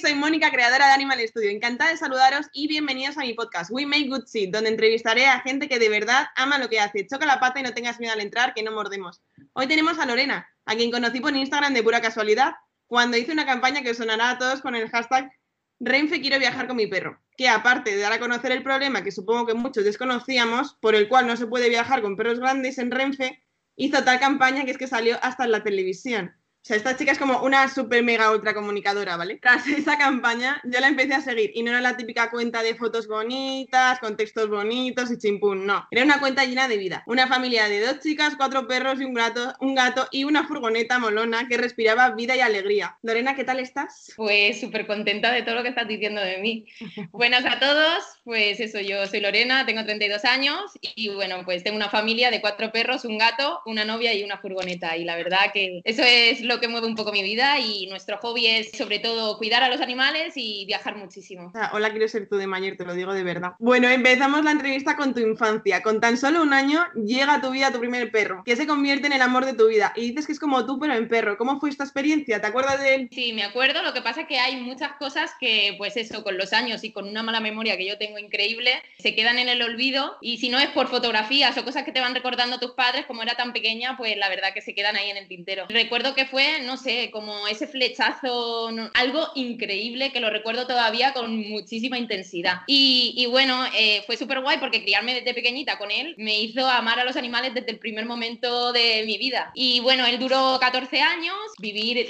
[0.00, 1.50] soy Mónica, creadora de Animal Studio.
[1.50, 5.40] Encantada de saludaros y bienvenidos a mi podcast We Make Good Seed, donde entrevistaré a
[5.40, 7.04] gente que de verdad ama lo que hace.
[7.04, 9.20] Choca la pata y no tengas miedo al entrar, que no mordemos.
[9.54, 12.52] Hoy tenemos a Lorena, a quien conocí por Instagram de pura casualidad,
[12.86, 15.32] cuando hice una campaña que os sonará a todos con el hashtag
[15.80, 19.10] Renfe quiero viajar con mi perro, que aparte de dar a conocer el problema que
[19.10, 22.92] supongo que muchos desconocíamos, por el cual no se puede viajar con perros grandes en
[22.92, 23.42] Renfe,
[23.74, 26.37] hizo tal campaña que es que salió hasta en la televisión.
[26.68, 29.36] Sea, esta chica es como una super mega ultra comunicadora, ¿vale?
[29.36, 32.74] Tras esa campaña, yo la empecé a seguir y no era la típica cuenta de
[32.74, 35.88] fotos bonitas, con textos bonitos y chimpún, no.
[35.90, 37.04] Era una cuenta llena de vida.
[37.06, 40.98] Una familia de dos chicas, cuatro perros y un gato, un gato y una furgoneta
[40.98, 42.98] molona que respiraba vida y alegría.
[43.00, 44.12] Lorena, ¿qué tal estás?
[44.14, 46.66] Pues súper contenta de todo lo que estás diciendo de mí.
[47.12, 51.78] Buenas a todos, pues eso, yo soy Lorena, tengo 32 años y bueno, pues tengo
[51.78, 54.98] una familia de cuatro perros, un gato, una novia y una furgoneta.
[54.98, 58.18] Y la verdad que eso es lo que mueve un poco mi vida y nuestro
[58.18, 61.52] hobby es sobre todo cuidar a los animales y viajar muchísimo.
[61.72, 63.52] hola, quiero ser tú de mayor, te lo digo de verdad.
[63.58, 65.82] Bueno, empezamos la entrevista con tu infancia.
[65.82, 69.06] Con tan solo un año llega a tu vida tu primer perro, que se convierte
[69.06, 69.92] en el amor de tu vida.
[69.96, 71.36] Y dices que es como tú, pero en perro.
[71.36, 72.40] ¿Cómo fue esta experiencia?
[72.40, 73.08] ¿Te acuerdas de él?
[73.12, 73.82] Sí, me acuerdo.
[73.82, 76.92] Lo que pasa es que hay muchas cosas que, pues eso, con los años y
[76.92, 80.16] con una mala memoria que yo tengo increíble, se quedan en el olvido.
[80.20, 83.22] Y si no es por fotografías o cosas que te van recordando tus padres, como
[83.22, 85.66] era tan pequeña, pues la verdad que se quedan ahí en el tintero.
[85.68, 91.36] Recuerdo que fue no sé, como ese flechazo, algo increíble que lo recuerdo todavía con
[91.48, 92.62] muchísima intensidad.
[92.66, 96.98] Y, bueno, eh, fue súper guay porque criarme desde pequeñita con él me hizo amar
[96.98, 99.50] a los animales desde el primer momento de mi vida.
[99.54, 102.08] Y bueno, él duró 14 años, vivir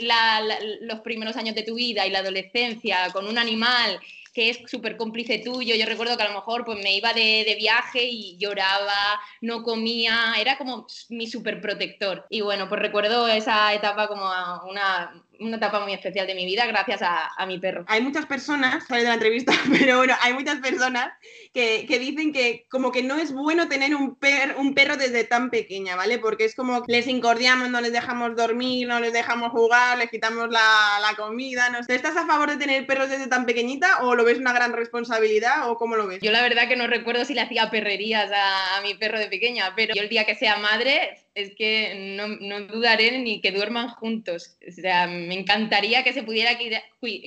[0.80, 4.00] los primeros años de tu vida y la adolescencia con un animal
[4.38, 5.74] que es súper cómplice tuyo.
[5.74, 9.64] Yo recuerdo que a lo mejor pues me iba de, de, viaje y lloraba, no
[9.64, 12.24] comía, era como mi súper protector.
[12.30, 14.22] Y bueno, pues recuerdo esa etapa como
[14.70, 17.84] una, una etapa muy especial de mi vida gracias a, a, mi perro.
[17.88, 21.12] Hay muchas personas, sale de la entrevista, pero bueno, hay muchas personas
[21.52, 25.24] que, que dicen que como que no es bueno tener un, per, un perro desde
[25.24, 26.18] tan pequeña, ¿vale?
[26.18, 30.48] Porque es como les incordiamos, no les dejamos dormir, no les dejamos jugar, les quitamos
[30.50, 31.94] la, la comida, no sé.
[31.94, 35.70] ¿Estás a favor de tener perros desde tan pequeñita o lo ves una gran responsabilidad
[35.70, 36.20] o cómo lo ves?
[36.20, 39.28] Yo la verdad que no recuerdo si le hacía perrerías a, a mi perro de
[39.28, 43.88] pequeña, pero yo el día que sea madre es que no, dudaré ni que duerman
[43.90, 44.56] juntos.
[44.66, 46.58] O sea, me encantaría que se pudiera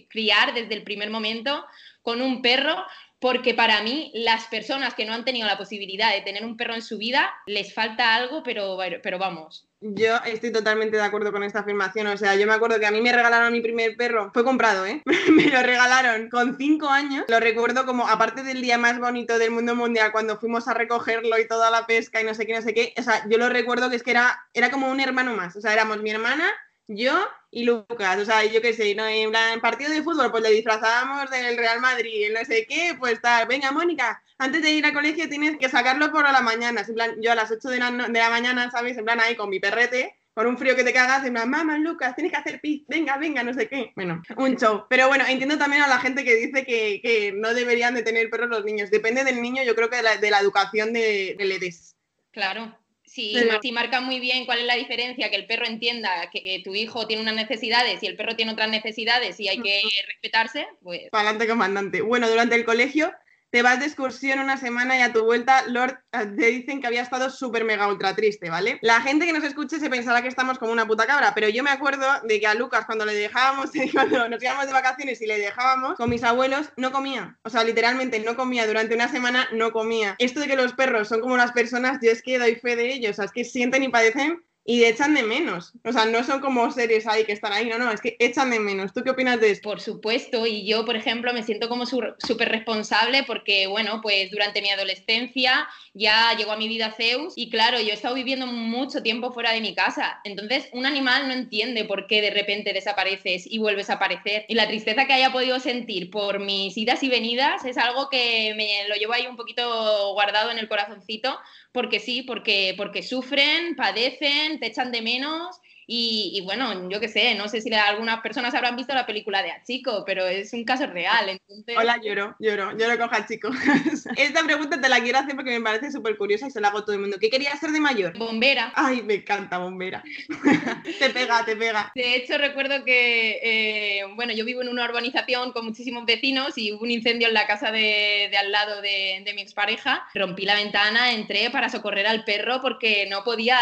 [0.09, 1.63] criar desde el primer momento
[2.01, 2.75] con un perro,
[3.21, 6.73] porque para mí las personas que no han tenido la posibilidad de tener un perro
[6.73, 11.43] en su vida les falta algo, pero, pero vamos, yo estoy totalmente de acuerdo con
[11.43, 12.05] esta afirmación.
[12.05, 14.29] O sea, yo me acuerdo que a mí me regalaron mi primer perro.
[14.31, 15.01] Fue comprado, ¿eh?
[15.31, 17.25] me lo regalaron con cinco años.
[17.27, 21.39] Lo recuerdo como, aparte del día más bonito del mundo mundial, cuando fuimos a recogerlo
[21.39, 22.93] y toda la pesca y no sé qué, no sé qué.
[22.95, 25.55] O sea, yo lo recuerdo que es que era, era como un hermano más.
[25.55, 26.47] O sea, éramos mi hermana,
[26.87, 27.13] yo
[27.51, 28.17] y Lucas.
[28.17, 29.05] O sea, yo qué sé, ¿no?
[29.05, 33.21] en plan partido de fútbol, pues le disfrazábamos del Real Madrid, no sé qué, pues
[33.21, 33.45] tal.
[33.47, 36.83] Venga, Mónica, antes de ir al colegio tienes que sacarlo por la mañana.
[36.87, 38.97] En plan, yo a las 8 de la, de la mañana, ¿sabes?
[38.97, 41.77] En plan ahí con mi perrete, con un frío que te cagas, en plan, mamá,
[41.77, 43.91] Lucas, tienes que hacer pis, venga, venga, no sé qué.
[43.95, 44.85] Bueno, un show.
[44.89, 48.29] Pero bueno, entiendo también a la gente que dice que, que no deberían de tener
[48.29, 48.89] perros los niños.
[48.89, 51.97] Depende del niño, yo creo que de la, de la educación de, de Ledes.
[52.31, 52.77] Claro,
[53.11, 56.61] si, si, marca muy bien cuál es la diferencia, que el perro entienda que, que,
[56.63, 60.65] tu hijo tiene unas necesidades y el perro tiene otras necesidades y hay que respetarse,
[60.81, 61.09] pues...
[61.11, 62.01] Para adelante, comandante.
[62.01, 63.11] Bueno, durante el colegio
[63.51, 66.87] te vas de excursión una semana y a tu vuelta Lord eh, te dicen que
[66.87, 68.79] había estado súper mega ultra triste, ¿vale?
[68.81, 71.61] La gente que nos escuche se pensará que estamos como una puta cabra, pero yo
[71.61, 75.27] me acuerdo de que a Lucas cuando le dejábamos, cuando nos íbamos de vacaciones y
[75.27, 77.37] le dejábamos con mis abuelos, no comía.
[77.43, 80.15] O sea, literalmente no comía durante una semana, no comía.
[80.17, 82.93] Esto de que los perros son como las personas, yo es que doy fe de
[82.93, 85.73] ellos, o sea, es que sienten y padecen y echan de menos.
[85.83, 88.51] O sea, no son como seres ahí que están ahí, no, no, es que echan
[88.51, 88.93] de menos.
[88.93, 89.67] ¿Tú qué opinas de esto?
[89.67, 94.61] Por supuesto, y yo, por ejemplo, me siento como súper responsable porque, bueno, pues durante
[94.61, 99.01] mi adolescencia ya llegó a mi vida Zeus y claro, yo he estado viviendo mucho
[99.01, 100.21] tiempo fuera de mi casa.
[100.23, 104.45] Entonces, un animal no entiende por qué de repente desapareces y vuelves a aparecer.
[104.47, 108.53] Y la tristeza que haya podido sentir por mis idas y venidas es algo que
[108.55, 111.39] me lo llevo ahí un poquito guardado en el corazoncito
[111.71, 115.59] porque sí, porque, porque sufren, padecen, te echan de menos
[115.93, 119.51] y, bueno, yo qué sé, no sé si algunas personas habrán visto la película de
[119.67, 121.27] Chico, pero es un caso real.
[121.27, 121.75] Entonces...
[121.77, 123.49] Hola, lloro, lloro, lloro con Chico.
[124.15, 126.77] Esta pregunta te la quiero hacer porque me parece súper curiosa y se la hago
[126.77, 127.17] a todo el mundo.
[127.19, 128.17] ¿Qué querías ser de mayor?
[128.17, 128.71] Bombera.
[128.73, 130.01] Ay, me encanta bombera.
[130.99, 131.91] te pega, te pega.
[131.93, 136.71] De hecho, recuerdo que, eh, bueno, yo vivo en una urbanización con muchísimos vecinos y
[136.71, 140.07] hubo un incendio en la casa de, de al lado de, de, mi expareja.
[140.13, 143.59] Rompí la ventana, entré para socorrer al perro porque no podía,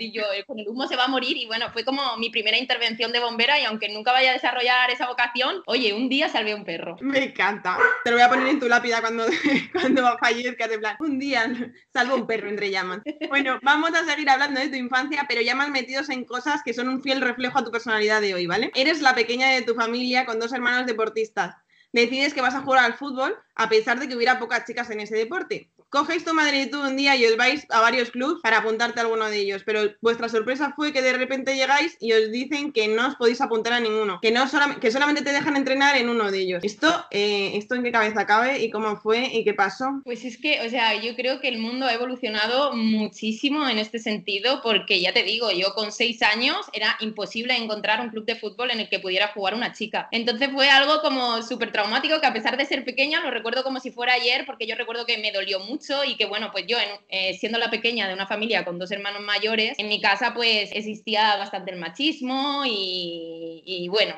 [0.00, 2.58] y yo, con el humo se va a morir y bueno, fue como mi primera
[2.58, 6.54] intervención de bombera y aunque nunca vaya a desarrollar esa vocación, oye, un día salvé
[6.54, 6.96] un perro.
[7.00, 7.78] Me encanta.
[8.04, 9.24] Te lo voy a poner en tu lápida cuando,
[9.72, 11.52] cuando fallezcas, de plan, un día
[11.92, 13.00] salvo un perro entre llamas.
[13.28, 16.74] Bueno, vamos a seguir hablando de tu infancia, pero ya más metidos en cosas que
[16.74, 18.70] son un fiel reflejo a tu personalidad de hoy, ¿vale?
[18.74, 21.54] Eres la pequeña de tu familia con dos hermanos deportistas.
[21.92, 25.00] Decides que vas a jugar al fútbol a pesar de que hubiera pocas chicas en
[25.00, 26.32] ese deporte cogéis tu
[26.70, 29.62] tú un día y os vais a varios clubs para apuntarte a alguno de ellos,
[29.64, 33.40] pero vuestra sorpresa fue que de repente llegáis y os dicen que no os podéis
[33.40, 36.64] apuntar a ninguno, que, no solamente, que solamente te dejan entrenar en uno de ellos.
[36.64, 40.00] ¿Esto, eh, ¿Esto en qué cabeza cabe y cómo fue y qué pasó?
[40.04, 43.98] Pues es que, o sea, yo creo que el mundo ha evolucionado muchísimo en este
[43.98, 48.36] sentido porque ya te digo, yo con seis años era imposible encontrar un club de
[48.36, 50.08] fútbol en el que pudiera jugar una chica.
[50.10, 53.80] Entonces fue algo como súper traumático que a pesar de ser pequeña lo recuerdo como
[53.80, 55.75] si fuera ayer porque yo recuerdo que me dolió mucho
[56.06, 56.78] y que bueno, pues yo
[57.08, 60.70] eh, siendo la pequeña de una familia con dos hermanos mayores, en mi casa pues
[60.72, 64.14] existía bastante el machismo y, y bueno,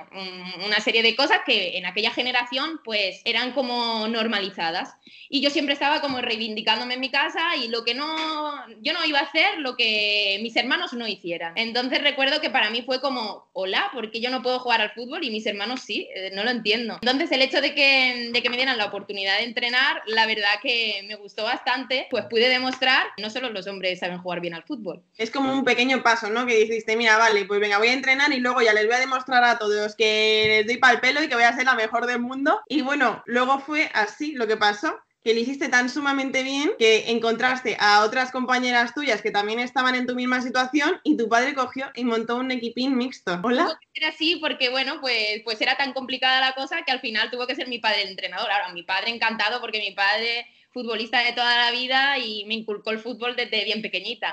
[0.67, 4.95] una serie de cosas que en aquella generación pues eran como normalizadas.
[5.31, 9.05] Y yo siempre estaba como reivindicándome en mi casa y lo que no, yo no
[9.05, 11.53] iba a hacer lo que mis hermanos no hicieran.
[11.57, 15.25] Entonces recuerdo que para mí fue como, hola, porque yo no puedo jugar al fútbol
[15.25, 16.99] y mis hermanos sí, eh, no lo entiendo.
[17.03, 20.61] Entonces el hecho de que, de que me dieran la oportunidad de entrenar, la verdad
[20.63, 24.63] que me gustó bastante, pues pude demostrar, no solo los hombres saben jugar bien al
[24.63, 25.03] fútbol.
[25.17, 26.47] Es como un pequeño paso, ¿no?
[26.47, 29.01] Que dijiste, mira, vale, pues venga, voy a entrenar y luego ya les voy a
[29.01, 31.75] demostrar a todos que les doy para el pelo y que voy a ser la
[31.75, 32.61] mejor del mundo.
[32.69, 37.11] Y bueno, luego fue así lo que pasó que lo hiciste tan sumamente bien que
[37.11, 41.55] encontraste a otras compañeras tuyas que también estaban en tu misma situación y tu padre
[41.55, 43.41] cogió y montó un equipín mixto.
[43.43, 43.79] Hola.
[43.95, 47.47] Era así porque, bueno, pues, pues era tan complicada la cosa que al final tuvo
[47.47, 48.51] que ser mi padre el entrenador.
[48.51, 50.47] Ahora, mi padre encantado porque mi padre
[50.79, 54.33] futbolista de toda la vida y me inculcó el fútbol desde bien pequeñita.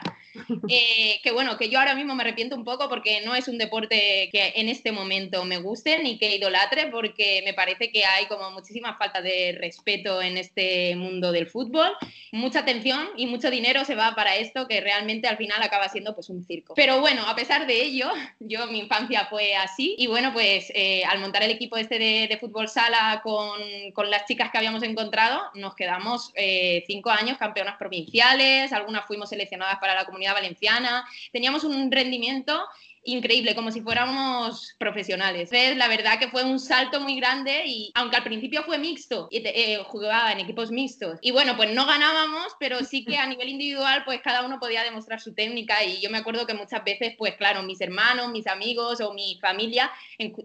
[0.68, 3.58] Eh, que bueno, que yo ahora mismo me arrepiento un poco porque no es un
[3.58, 8.26] deporte que en este momento me guste ni que idolatre porque me parece que hay
[8.26, 11.92] como muchísima falta de respeto en este mundo del fútbol.
[12.32, 16.14] Mucha atención y mucho dinero se va para esto que realmente al final acaba siendo
[16.14, 16.74] pues un circo.
[16.76, 21.04] Pero bueno, a pesar de ello, yo mi infancia fue así y bueno, pues eh,
[21.06, 23.58] al montar el equipo este de, de fútbol sala con,
[23.94, 29.30] con las chicas que habíamos encontrado, nos quedamos eh, cinco años campeonas provinciales, algunas fuimos
[29.30, 32.66] seleccionadas para la comunidad valenciana, teníamos un rendimiento
[33.06, 35.52] increíble, como si fuéramos profesionales.
[35.52, 39.30] Entonces, la verdad que fue un salto muy grande y aunque al principio fue mixto,
[39.32, 43.50] eh, jugaba en equipos mixtos, y bueno, pues no ganábamos, pero sí que a nivel
[43.50, 45.84] individual, pues cada uno podía demostrar su técnica.
[45.84, 49.38] Y yo me acuerdo que muchas veces, pues claro, mis hermanos, mis amigos o mi
[49.40, 49.92] familia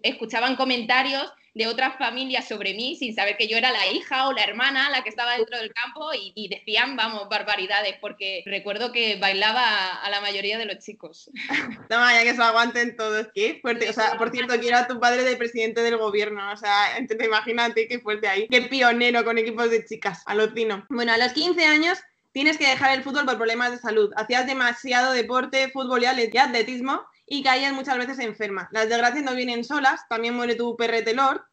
[0.02, 4.32] escuchaban comentarios de otras familias sobre mí sin saber que yo era la hija o
[4.32, 9.16] la hermana la que estaba dentro del campo y, decían, vamos, barbaridades, porque recuerdo que
[9.16, 11.30] bailaba a la mayoría de los chicos.
[11.90, 13.90] No, vaya que se aguanten todos, qué fuerte.
[13.90, 17.26] O sea, por cierto, que era tu padre de presidente del gobierno, o sea, entonces
[17.26, 18.46] imagínate qué fuerte ahí.
[18.48, 20.86] Qué pionero con equipos de chicas, alucino.
[20.88, 21.98] Bueno, a los 15 años
[22.32, 24.12] tienes que dejar el fútbol por problemas de salud.
[24.16, 28.68] Hacías demasiado deporte, fútbol y atletismo y caías muchas veces enferma.
[28.72, 31.46] Las desgracias no vienen solas, también muere tu perretelor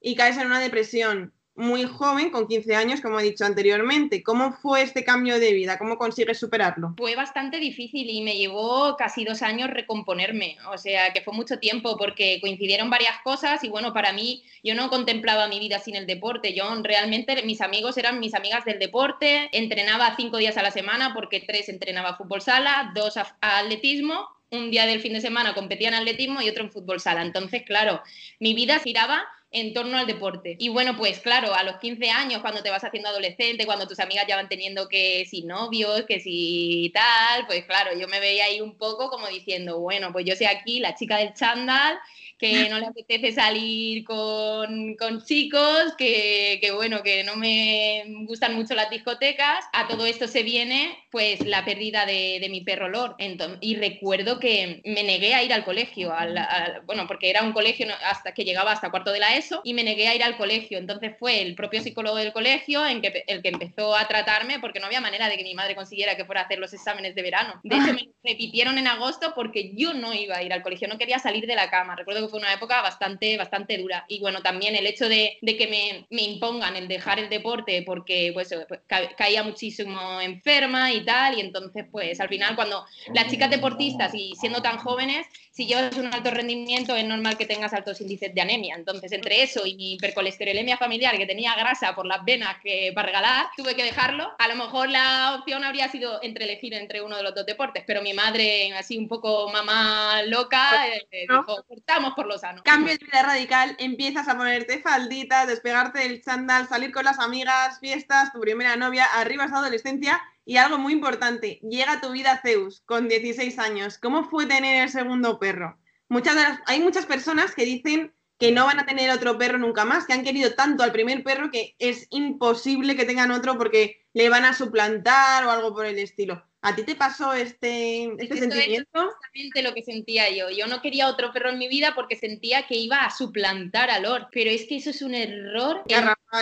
[0.00, 4.22] y caes en una depresión muy joven, con 15 años, como he dicho anteriormente.
[4.22, 5.78] ¿Cómo fue este cambio de vida?
[5.78, 6.94] ¿Cómo consigues superarlo?
[6.96, 11.58] Fue bastante difícil y me llevó casi dos años recomponerme, o sea que fue mucho
[11.58, 15.96] tiempo porque coincidieron varias cosas y bueno, para mí yo no contemplaba mi vida sin
[15.96, 20.62] el deporte, yo realmente mis amigos eran mis amigas del deporte, entrenaba cinco días a
[20.62, 25.20] la semana porque tres entrenaba fútbol sala, dos a atletismo un día del fin de
[25.20, 27.22] semana competía en atletismo y otro en fútbol sala.
[27.22, 28.02] Entonces, claro,
[28.38, 30.56] mi vida giraba en torno al deporte.
[30.58, 34.00] Y bueno, pues claro, a los 15 años, cuando te vas haciendo adolescente, cuando tus
[34.00, 38.44] amigas ya van teniendo que si novios, que si tal, pues claro, yo me veía
[38.44, 41.98] ahí un poco como diciendo, bueno, pues yo soy aquí la chica del chándal
[42.38, 48.54] que no le apetece salir con, con chicos, que, que, bueno, que no me gustan
[48.54, 49.64] mucho las discotecas.
[49.72, 53.16] A todo esto se viene pues la pérdida de, de mi perro Lord.
[53.18, 57.52] Entonces, y recuerdo que me negué a ir al colegio, al, bueno, porque era un
[57.52, 60.36] colegio hasta que llegaba hasta cuarto de la ESO y me negué a ir al
[60.36, 60.78] colegio.
[60.78, 64.80] Entonces fue el propio psicólogo del colegio en que, el que empezó a tratarme porque
[64.80, 67.22] no había manera de que mi madre consiguiera que fuera a hacer los exámenes de
[67.22, 67.60] verano.
[67.62, 70.98] De hecho, me repitieron en agosto porque yo no iba a ir al colegio, no
[70.98, 71.96] quería salir de la cama.
[71.96, 74.04] Recuerdo fue una época bastante, bastante dura.
[74.08, 77.82] Y bueno, también el hecho de, de que me, me, impongan el dejar el deporte
[77.84, 78.80] porque pues, pues
[79.16, 81.38] caía muchísimo enferma y tal.
[81.38, 85.26] Y entonces, pues al final, cuando las chicas deportistas y siendo tan jóvenes,
[85.56, 88.74] si llevas un alto rendimiento es normal que tengas altos índices de anemia.
[88.74, 93.06] Entonces, entre eso y mi hipercolesterolemia familiar, que tenía grasa por las venas que para
[93.06, 94.34] regalar, tuve que dejarlo.
[94.38, 97.84] A lo mejor la opción habría sido entre elegir entre uno de los dos deportes,
[97.86, 102.62] pero mi madre, así un poco mamá loca, eh, dijo, cortamos por lo sano.
[102.62, 107.80] Cambio de vida radical, empiezas a ponerte falditas, despegarte del chándal, salir con las amigas,
[107.80, 112.40] fiestas, tu primera novia, arriba esa adolescencia y algo muy importante, llega a tu vida
[112.40, 113.98] Zeus con 16 años.
[113.98, 115.76] ¿Cómo fue tener el segundo perro?
[116.08, 116.36] Muchas
[116.66, 120.12] hay muchas personas que dicen que no van a tener otro perro nunca más, que
[120.12, 124.44] han querido tanto al primer perro que es imposible que tengan otro porque le van
[124.44, 126.44] a suplantar o algo por el estilo.
[126.62, 129.00] ¿A ti te pasó este, este sentimiento?
[129.00, 130.50] Es exactamente lo que sentía yo.
[130.50, 133.98] Yo no quería otro perro en mi vida porque sentía que iba a suplantar a
[133.98, 135.82] Lord, pero es que eso es un error.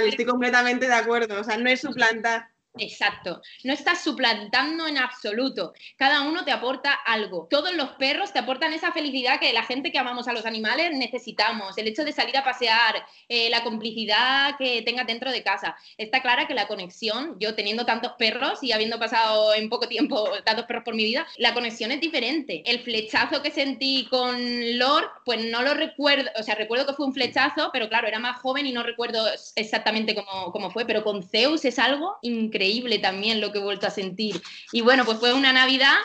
[0.05, 1.41] estoy completamente de acuerdo.
[1.41, 2.54] O sea, no es suplantar.
[2.77, 5.75] Exacto, no estás suplantando en absoluto.
[5.97, 7.47] Cada uno te aporta algo.
[7.49, 10.91] Todos los perros te aportan esa felicidad que la gente que amamos a los animales
[10.93, 11.79] necesitamos.
[11.79, 12.97] El hecho de salir a pasear,
[13.29, 15.77] eh, la complicidad que tengas dentro de casa.
[15.97, 20.29] Está clara que la conexión, yo teniendo tantos perros y habiendo pasado en poco tiempo
[20.45, 22.65] tantos perros por mi vida, la conexión es diferente.
[22.67, 24.35] El flechazo que sentí con
[24.79, 28.19] Lord, pues no lo recuerdo, o sea, recuerdo que fue un flechazo, pero claro, era
[28.19, 32.64] más joven y no recuerdo exactamente cómo, cómo fue, pero con Zeus es algo increíble
[32.65, 34.41] increíble también lo que he vuelto a sentir.
[34.73, 35.99] Y bueno, pues fue una Navidad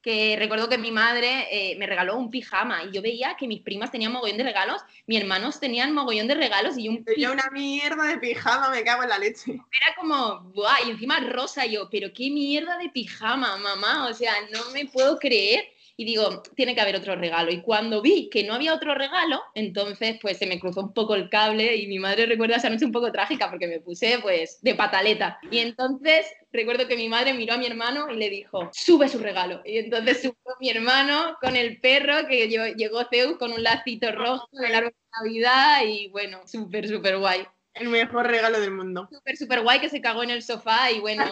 [0.00, 3.62] que recuerdo que mi madre eh, me regaló un pijama y yo veía que mis
[3.62, 7.48] primas tenían mogollón de regalos, mis hermanos tenían mogollón de regalos y un Tenía una
[7.50, 9.52] mierda de pijama, me cago en la leche.
[9.52, 10.86] Era como, ¡buah!
[10.86, 15.18] Y encima rosa yo, pero qué mierda de pijama, mamá, o sea, no me puedo
[15.18, 17.52] creer y digo, tiene que haber otro regalo.
[17.52, 21.14] Y cuando vi que no había otro regalo, entonces pues se me cruzó un poco
[21.14, 24.58] el cable y mi madre recuerda esa noche un poco trágica porque me puse pues
[24.62, 25.38] de pataleta.
[25.50, 29.18] Y entonces recuerdo que mi madre miró a mi hermano y le dijo, sube su
[29.18, 29.62] regalo.
[29.64, 34.48] Y entonces subió mi hermano con el perro que llegó Zeus con un lacito rojo
[34.52, 37.46] del árbol de Navidad y bueno, súper, súper guay.
[37.74, 39.08] El mejor regalo del mundo.
[39.10, 41.24] Súper, súper guay que se cagó en el sofá y bueno,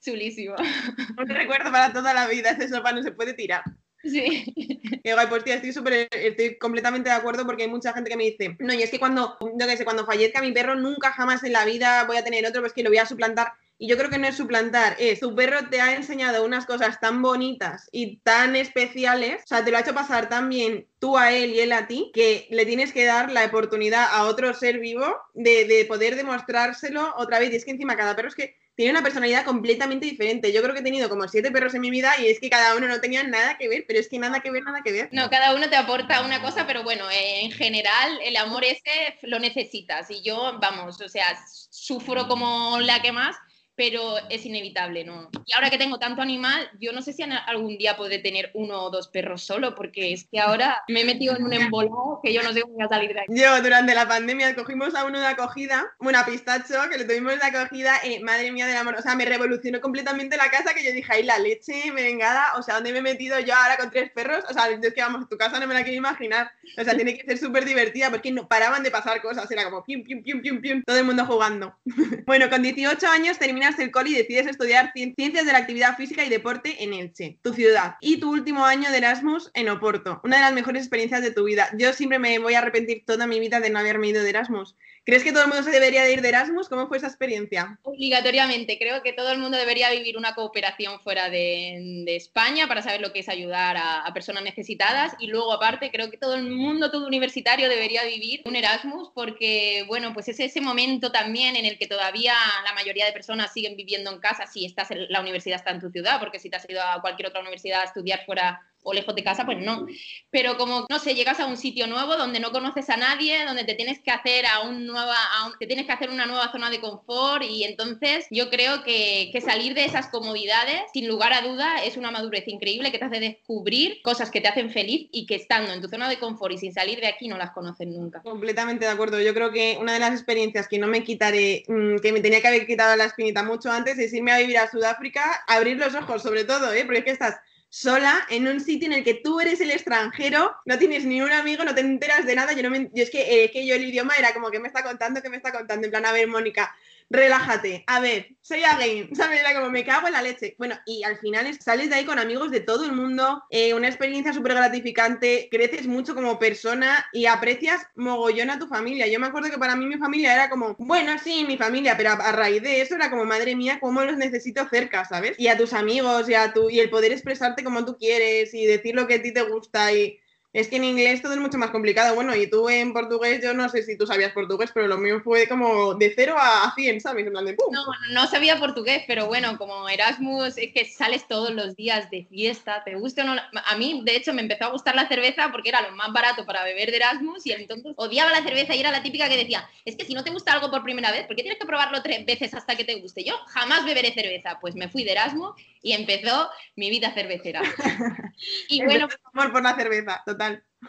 [0.00, 0.56] Chulísimo.
[1.18, 3.62] Un recuerdo para toda la vida, ese sofá no se puede tirar.
[4.02, 4.52] Sí.
[5.04, 8.16] Qué guay, pues tía, estoy súper, estoy completamente de acuerdo porque hay mucha gente que
[8.16, 11.12] me dice, no, y es que cuando, no que sé, cuando fallezca mi perro, nunca
[11.12, 13.52] jamás en la vida voy a tener otro, pues que lo voy a suplantar.
[13.82, 17.00] Y yo creo que no es suplantar, es tu perro te ha enseñado unas cosas
[17.00, 21.16] tan bonitas y tan especiales, o sea, te lo ha hecho pasar tan bien tú
[21.16, 24.52] a él y él a ti, que le tienes que dar la oportunidad a otro
[24.52, 27.52] ser vivo de, de poder demostrárselo otra vez.
[27.52, 30.54] Y es que encima cada perro es que tiene una personalidad completamente diferente.
[30.54, 32.74] Yo creo que he tenido como siete perros en mi vida y es que cada
[32.74, 35.10] uno no tenía nada que ver, pero es que nada que ver, nada que ver.
[35.12, 39.38] No, cada uno te aporta una cosa, pero bueno, en general el amor ese lo
[39.38, 41.26] necesitas y yo, vamos, o sea,
[41.68, 43.36] sufro como la que más
[43.80, 45.30] pero es inevitable, ¿no?
[45.46, 48.82] Y ahora que tengo tanto animal, yo no sé si algún día podré tener uno
[48.82, 52.34] o dos perros solo, porque es que ahora me he metido en un embolado que
[52.34, 53.40] yo no sé cómo voy a salir de aquí.
[53.40, 57.40] Yo, durante la pandemia, cogimos a uno de acogida, bueno, a Pistacho, que le tuvimos
[57.40, 60.92] de acogida, madre mía del amor, o sea, me revolucionó completamente la casa, que yo
[60.92, 64.10] dije, ay, la leche merengada, o sea, ¿dónde me he metido yo ahora con tres
[64.10, 64.44] perros?
[64.50, 67.16] O sea, es que vamos, tu casa no me la quiero imaginar, o sea, tiene
[67.16, 70.42] que ser súper divertida, porque no paraban de pasar cosas, era como pium, pium, pium,
[70.42, 71.74] pium, pium, todo el mundo jugando.
[72.26, 76.24] bueno, con 18 años terminas el cole y decides estudiar ciencias de la actividad física
[76.24, 77.96] y deporte en Elche, tu ciudad.
[78.00, 81.44] Y tu último año de Erasmus en Oporto, una de las mejores experiencias de tu
[81.44, 81.68] vida.
[81.76, 84.76] Yo siempre me voy a arrepentir toda mi vida de no haberme ido de Erasmus.
[85.10, 86.68] ¿Crees que todo el mundo se debería de ir de Erasmus?
[86.68, 87.76] ¿Cómo fue esa experiencia?
[87.82, 88.78] Obligatoriamente.
[88.78, 93.12] Creo que todo el mundo debería vivir una cooperación fuera de, España para saber lo
[93.12, 95.16] que es ayudar a, a, personas necesitadas.
[95.18, 99.82] Y luego, aparte, creo que todo el mundo, todo universitario, debería vivir un Erasmus porque,
[99.88, 103.74] bueno, pues es ese momento también en el que todavía la mayoría de personas siguen
[103.74, 106.56] viviendo en casa si estás en, la universidad está en tu ciudad, porque si te
[106.56, 109.86] has ido a cualquier otra universidad a estudiar fuera o lejos de casa, pues no.
[110.30, 113.64] Pero como, no sé, llegas a un sitio nuevo donde no conoces a nadie, donde
[113.64, 115.16] te tienes que hacer a un nueva,
[115.58, 119.40] te tienes que hacer una nueva zona de confort y entonces yo creo que, que,
[119.40, 123.20] salir de esas comodidades, sin lugar a duda, es una madurez increíble que te hace
[123.20, 126.58] descubrir cosas que te hacen feliz y que estando en tu zona de confort y
[126.58, 128.22] sin salir de aquí no las conoces nunca.
[128.22, 129.20] Completamente de acuerdo.
[129.20, 132.40] Yo creo que una de las experiencias que no me quitaré, mm, que me tenía
[132.40, 135.94] que haber quitado la espinita mucho antes, es irme a vivir a Sudáfrica, abrir los
[135.94, 136.84] ojos sobre todo, ¿eh?
[136.84, 137.36] porque es que estás
[137.70, 141.32] sola en un sitio en el que tú eres el extranjero, no tienes ni un
[141.32, 142.52] amigo, no te enteras de nada.
[142.52, 144.66] Yo, no me, yo es que, eh, que yo el idioma era como que me
[144.66, 145.86] está contando, que me está contando.
[145.86, 146.74] En plan, a ver, Mónica,
[147.10, 149.40] relájate, a ver, soy again, ¿sabes?
[149.40, 150.54] Era como me cago en la leche.
[150.58, 153.88] Bueno, y al final sales de ahí con amigos de todo el mundo, eh, una
[153.88, 159.08] experiencia súper gratificante, creces mucho como persona y aprecias mogollón a tu familia.
[159.08, 162.12] Yo me acuerdo que para mí mi familia era como, bueno, sí, mi familia, pero
[162.12, 165.34] a, raíz de eso era como, madre mía, cómo los necesito cerca, ¿sabes?
[165.38, 168.66] Y a tus amigos y, a tu, y el poder expresarte como tú quieres y
[168.66, 170.20] decir lo que a ti te gusta y
[170.52, 172.16] Es que en inglés todo es mucho más complicado.
[172.16, 175.20] Bueno, y tú en portugués, yo no sé si tú sabías portugués, pero lo mío
[175.22, 177.24] fue como de 0 a 100, ¿sabes?
[177.24, 177.72] En plan de ¡pum!
[177.72, 182.24] No, no sabía portugués, pero bueno, como Erasmus es que sales todos los días de
[182.24, 183.40] fiesta, te gusta o no.
[183.64, 186.44] A mí, de hecho, me empezó a gustar la cerveza porque era lo más barato
[186.44, 189.68] para beber de Erasmus y entonces odiaba la cerveza y era la típica que decía,
[189.84, 192.02] es que si no te gusta algo por primera vez, ¿por qué tienes que probarlo
[192.02, 193.22] tres veces hasta que te guste?
[193.22, 194.58] Yo jamás beberé cerveza.
[194.60, 197.62] Pues me fui de Erasmus y empezó mi vida cervecera.
[198.68, 200.39] y bueno, amor por la cerveza, total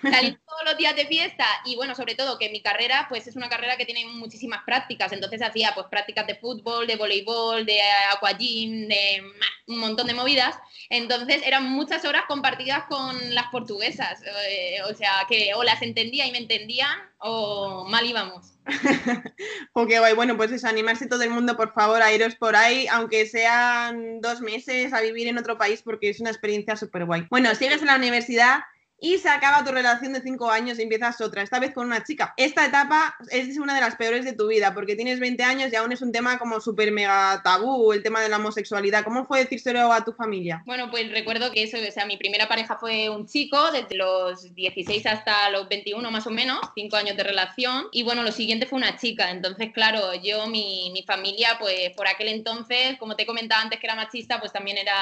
[0.02, 3.36] salir todos los días de fiesta y bueno, sobre todo que mi carrera pues es
[3.36, 7.80] una carrera que tiene muchísimas prácticas, entonces hacía pues prácticas de fútbol, de voleibol, de
[8.16, 9.24] aquagym, de
[9.68, 10.56] un montón de movidas,
[10.90, 16.26] entonces eran muchas horas compartidas con las portuguesas, eh, o sea que o las entendía
[16.26, 18.54] y me entendían o mal íbamos.
[19.74, 20.14] ok, guay.
[20.14, 24.22] Bueno, pues eso, animarse todo el mundo, por favor, a iros por ahí, aunque sean
[24.22, 27.28] dos meses a vivir en otro país, porque es una experiencia súper guay.
[27.30, 28.62] Bueno, sigues en la universidad,
[29.02, 32.04] y se acaba tu relación de cinco años y empiezas otra, esta vez con una
[32.04, 32.36] chica.
[32.38, 35.76] Esta etapa es una de las peores de tu vida porque tienes 20 años y
[35.76, 39.04] aún es un tema como súper mega tabú, el tema de la homosexualidad.
[39.04, 40.62] ¿Cómo fue decírselo a tu familia?
[40.68, 44.54] Bueno, pues recuerdo que eso, o sea, mi primera pareja fue un chico desde los
[44.54, 47.88] 16 hasta los 21 más o menos, cinco años de relación.
[47.92, 49.32] Y bueno, lo siguiente fue una chica.
[49.32, 53.88] Entonces, claro, yo, mi, mi familia, pues por aquel entonces, como te comentaba antes que
[53.88, 54.94] era machista, pues también era,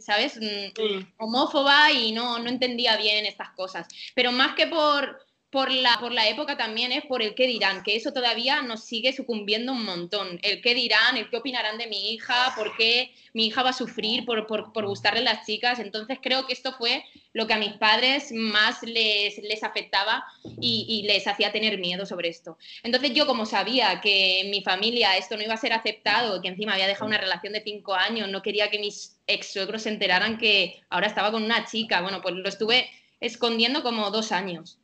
[0.00, 0.36] ¿sabes?
[0.36, 3.86] Mm, homófoba y no, no entendía bien en estas cosas.
[4.14, 7.82] Pero más que por, por la, por la época también es por el qué dirán,
[7.84, 10.40] que eso todavía nos sigue sucumbiendo un montón.
[10.42, 13.72] El qué dirán, el qué opinarán de mi hija, por qué mi hija va a
[13.72, 15.78] sufrir por, por, por gustarle las chicas.
[15.78, 20.24] Entonces creo que esto fue lo que a mis padres más les, les afectaba
[20.60, 22.58] y, y, les hacía tener miedo sobre esto.
[22.82, 26.48] Entonces yo como sabía que en mi familia esto no iba a ser aceptado, que
[26.48, 29.90] encima había dejado una relación de cinco años, no quería que mis ex suegros se
[29.90, 34.78] enteraran que ahora estaba con una chica, bueno, pues lo estuve escondiendo como dos años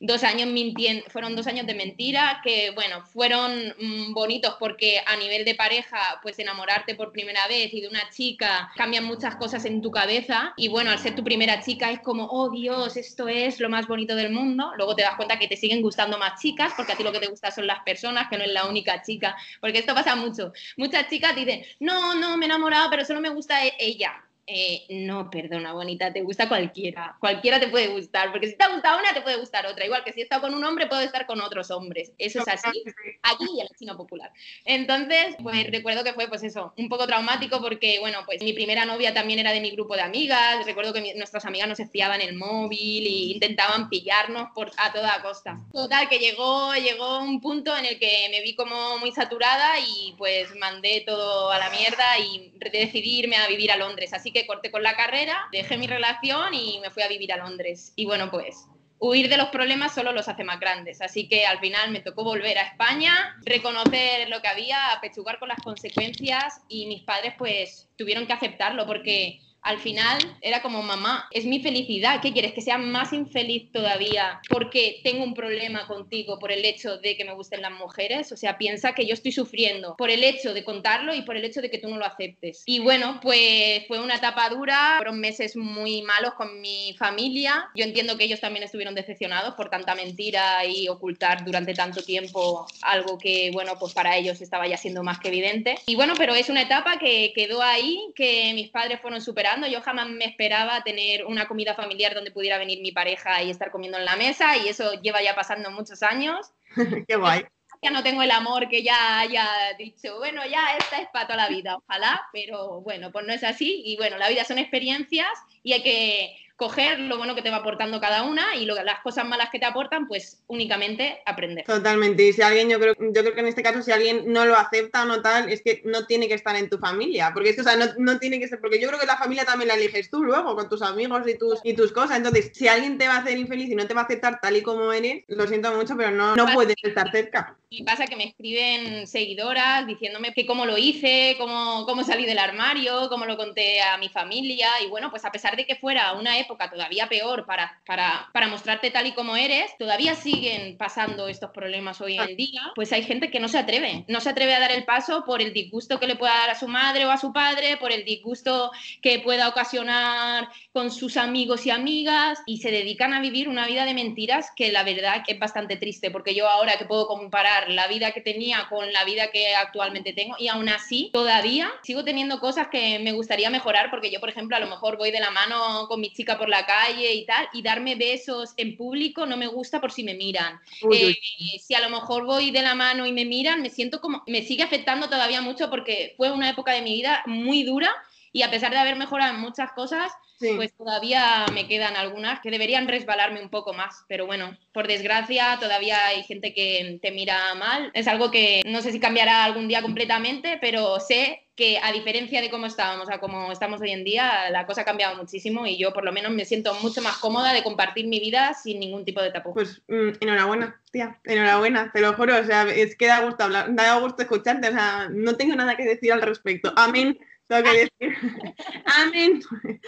[0.00, 5.16] dos años mintiendo, fueron dos años de mentira que, bueno, fueron mm, bonitos porque a
[5.16, 9.64] nivel de pareja, pues enamorarte por primera vez y de una chica cambian muchas cosas
[9.64, 10.54] en tu cabeza.
[10.56, 13.86] Y bueno, al ser tu primera chica es como, oh Dios, esto es lo más
[13.86, 16.96] bonito del mundo, luego te das cuenta que te siguen gustando más chicas porque a
[16.96, 19.78] ti lo que te gusta son las personas, que no es la única chica, porque
[19.78, 20.52] esto pasa mucho.
[20.76, 24.86] Muchas chicas dicen, no, no, me he enamorado, pero solo me gusta e-, ella eh,
[24.90, 27.16] no, perdona, bonita, te gusta cualquiera.
[27.18, 29.84] Cualquiera te puede gustar, porque si te gusta una, te puede gustar otra.
[29.84, 32.12] Igual que si he estado con un hombre, puedo estar con otros hombres.
[32.16, 32.84] Eso es así,
[33.22, 34.32] aquí y en la China popular.
[34.64, 38.84] Entonces, pues recuerdo que fue, pues eso, un poco traumático porque, bueno, pues mi primera
[38.84, 40.64] novia también era de mi grupo de amigas.
[40.64, 45.60] Recuerdo que nuestras amigas nos espiaban el móvil e intentaban pillarnos por, a toda costa.
[45.72, 50.14] Total, que llegó, llegó un punto en el que me vi como muy saturada y
[50.16, 54.12] pues mandé todo a la mierda y decidí irme a vivir a Londres.
[54.12, 57.36] Así que corté con la carrera, dejé mi relación y me fui a vivir a
[57.36, 57.92] Londres.
[57.94, 58.66] Y bueno, pues
[58.98, 61.00] huir de los problemas solo los hace más grandes.
[61.00, 65.48] Así que al final me tocó volver a España, reconocer lo que había, apechugar con
[65.48, 71.26] las consecuencias y mis padres pues tuvieron que aceptarlo porque al final era como, mamá,
[71.32, 72.52] es mi felicidad, ¿qué quieres?
[72.52, 77.24] Que sea más infeliz todavía porque tengo un problema contigo por el hecho de que
[77.24, 80.62] me gusten las mujeres, o sea, piensa que yo estoy sufriendo por el hecho de
[80.62, 82.62] contarlo y por el hecho de que tú no lo aceptes.
[82.64, 87.84] Y bueno, pues fue una etapa dura, fueron meses muy malos con mi familia, yo
[87.84, 93.18] entiendo que ellos también estuvieron decepcionados por tanta mentira y ocultar durante tanto tiempo algo
[93.18, 95.76] que, bueno, pues para ellos estaba ya siendo más que evidente.
[95.86, 99.20] Y bueno, pero es una etapa que quedó ahí, que mis padres fueron
[99.66, 103.70] yo jamás me esperaba tener una comida familiar donde pudiera venir mi pareja y estar
[103.70, 106.52] comiendo en la mesa y eso lleva ya pasando muchos años.
[107.08, 107.44] Qué guay.
[107.82, 109.46] Ya no tengo el amor que ya haya
[109.78, 113.44] dicho, bueno, ya esta es para toda la vida, ojalá, pero bueno, pues no es
[113.44, 115.28] así y bueno, la vida son experiencias
[115.62, 119.00] y hay que coger lo bueno que te va aportando cada una y lo, las
[119.00, 121.64] cosas malas que te aportan, pues únicamente aprender.
[121.64, 122.26] Totalmente.
[122.26, 124.56] Y si alguien, yo creo, yo creo que en este caso, si alguien no lo
[124.56, 127.30] acepta o no tal, es que no tiene que estar en tu familia.
[127.34, 129.44] Porque esto, o sea, no, no, tiene que ser, porque yo creo que la familia
[129.44, 132.16] también la eliges tú luego, con tus amigos y tus, y tus cosas.
[132.16, 134.56] Entonces, si alguien te va a hacer infeliz y no te va a aceptar tal
[134.56, 137.56] y como eres, lo siento mucho, pero no, no puedes estar cerca.
[137.68, 142.38] Y pasa que me escriben seguidoras diciéndome que cómo lo hice, cómo, cómo salí del
[142.38, 144.68] armario, cómo lo conté a mi familia.
[144.82, 148.48] Y bueno, pues a pesar de que fuera una época todavía peor para, para, para
[148.48, 152.72] mostrarte tal y como eres, todavía siguen pasando estos problemas hoy en día.
[152.74, 155.40] Pues hay gente que no se atreve, no se atreve a dar el paso por
[155.40, 158.04] el disgusto que le pueda dar a su madre o a su padre, por el
[158.04, 158.70] disgusto
[159.02, 163.84] que pueda ocasionar con sus amigos y amigas y se dedican a vivir una vida
[163.84, 167.86] de mentiras que la verdad es bastante triste porque yo ahora que puedo comparar la
[167.86, 172.40] vida que tenía con la vida que actualmente tengo y aún así todavía sigo teniendo
[172.40, 175.30] cosas que me gustaría mejorar porque yo, por ejemplo, a lo mejor voy de la
[175.30, 179.36] mano con mi chica por la calle y tal, y darme besos en público no
[179.36, 180.60] me gusta por si me miran.
[180.82, 181.18] Uy, uy.
[181.40, 184.22] Eh, si a lo mejor voy de la mano y me miran, me siento como,
[184.26, 187.90] me sigue afectando todavía mucho porque fue una época de mi vida muy dura
[188.32, 190.50] y a pesar de haber mejorado en muchas cosas, Sí.
[190.54, 194.04] pues todavía me quedan algunas que deberían resbalarme un poco más.
[194.06, 197.90] Pero bueno, por desgracia todavía hay gente que te mira mal.
[197.94, 202.42] Es algo que no sé si cambiará algún día completamente, pero sé que a diferencia
[202.42, 205.78] de cómo estábamos a cómo estamos hoy en día, la cosa ha cambiado muchísimo y
[205.78, 209.06] yo por lo menos me siento mucho más cómoda de compartir mi vida sin ningún
[209.06, 209.54] tipo de tapujo.
[209.54, 213.74] Pues mm, enhorabuena, tía, enhorabuena, te lo juro, o sea, es que da gusto hablar,
[213.74, 216.72] da gusto escucharte, o sea, no tengo nada que decir al respecto.
[216.76, 218.16] Amén, tengo que decir.
[218.84, 219.40] Amén.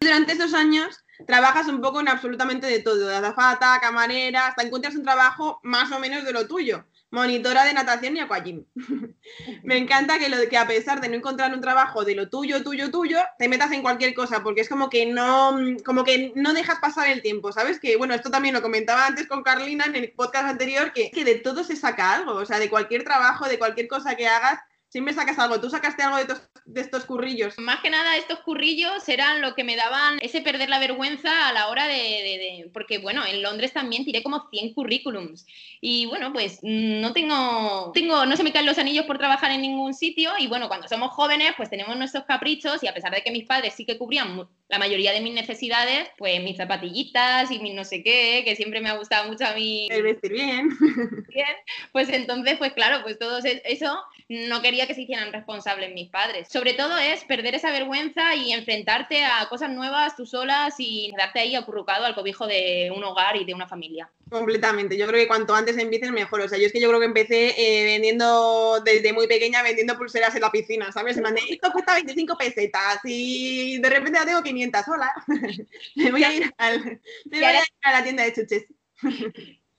[0.00, 4.94] Durante esos años trabajas un poco en absolutamente de todo, de azafata, camarera, hasta encuentras
[4.94, 6.84] un trabajo más o menos de lo tuyo.
[7.10, 8.64] Monitora de natación y aquagym.
[9.62, 12.62] Me encanta que, lo, que a pesar de no encontrar un trabajo de lo tuyo,
[12.62, 16.52] tuyo, tuyo, te metas en cualquier cosa, porque es como que no, como que no
[16.52, 17.80] dejas pasar el tiempo, ¿sabes?
[17.80, 21.24] Que bueno, esto también lo comentaba antes con Carlina en el podcast anterior, que, que
[21.24, 24.60] de todo se saca algo, o sea, de cualquier trabajo, de cualquier cosa que hagas,
[24.88, 25.60] siempre sacas algo.
[25.60, 27.58] ¿Tú sacaste algo de, de estos currillos?
[27.58, 31.52] Más que nada estos currillos eran lo que me daban ese perder la vergüenza a
[31.52, 35.46] la hora de, porque bueno, en Londres también tiré como 100 currículums
[35.80, 39.50] y bueno, pues mm, no tengo, tengo, no se me caen los anillos por trabajar
[39.50, 43.12] en ningún sitio y bueno, cuando somos jóvenes pues tenemos nuestros caprichos y a pesar
[43.12, 47.50] de que mis padres sí que cubrían la mayoría de mis necesidades, pues mis zapatillitas
[47.50, 50.32] y mis no sé qué, que siempre me ha gustado mucho a mí El vestir
[50.32, 50.68] bien.
[51.28, 51.56] bien,
[51.92, 56.48] pues entonces, pues claro, pues todo eso no quería que se hicieran responsables mis padres.
[56.48, 61.40] Sobre todo es perder esa vergüenza y enfrentarte a cosas nuevas tú solas y quedarte
[61.40, 64.10] ahí acurrucado al cobijo de un hogar y de una familia.
[64.30, 64.98] Completamente.
[64.98, 66.42] Yo creo que cuanto antes empieces, mejor.
[66.42, 69.96] O sea, yo es que yo creo que empecé eh, vendiendo desde muy pequeña, vendiendo
[69.96, 71.16] pulseras en la piscina, ¿sabes?
[71.16, 74.88] En plan esto cuesta 25 pesetas y de repente ya tengo 500.
[74.88, 75.12] Hola.
[75.96, 78.66] me voy a ir, al- me voy a, ir a la tienda de chuches.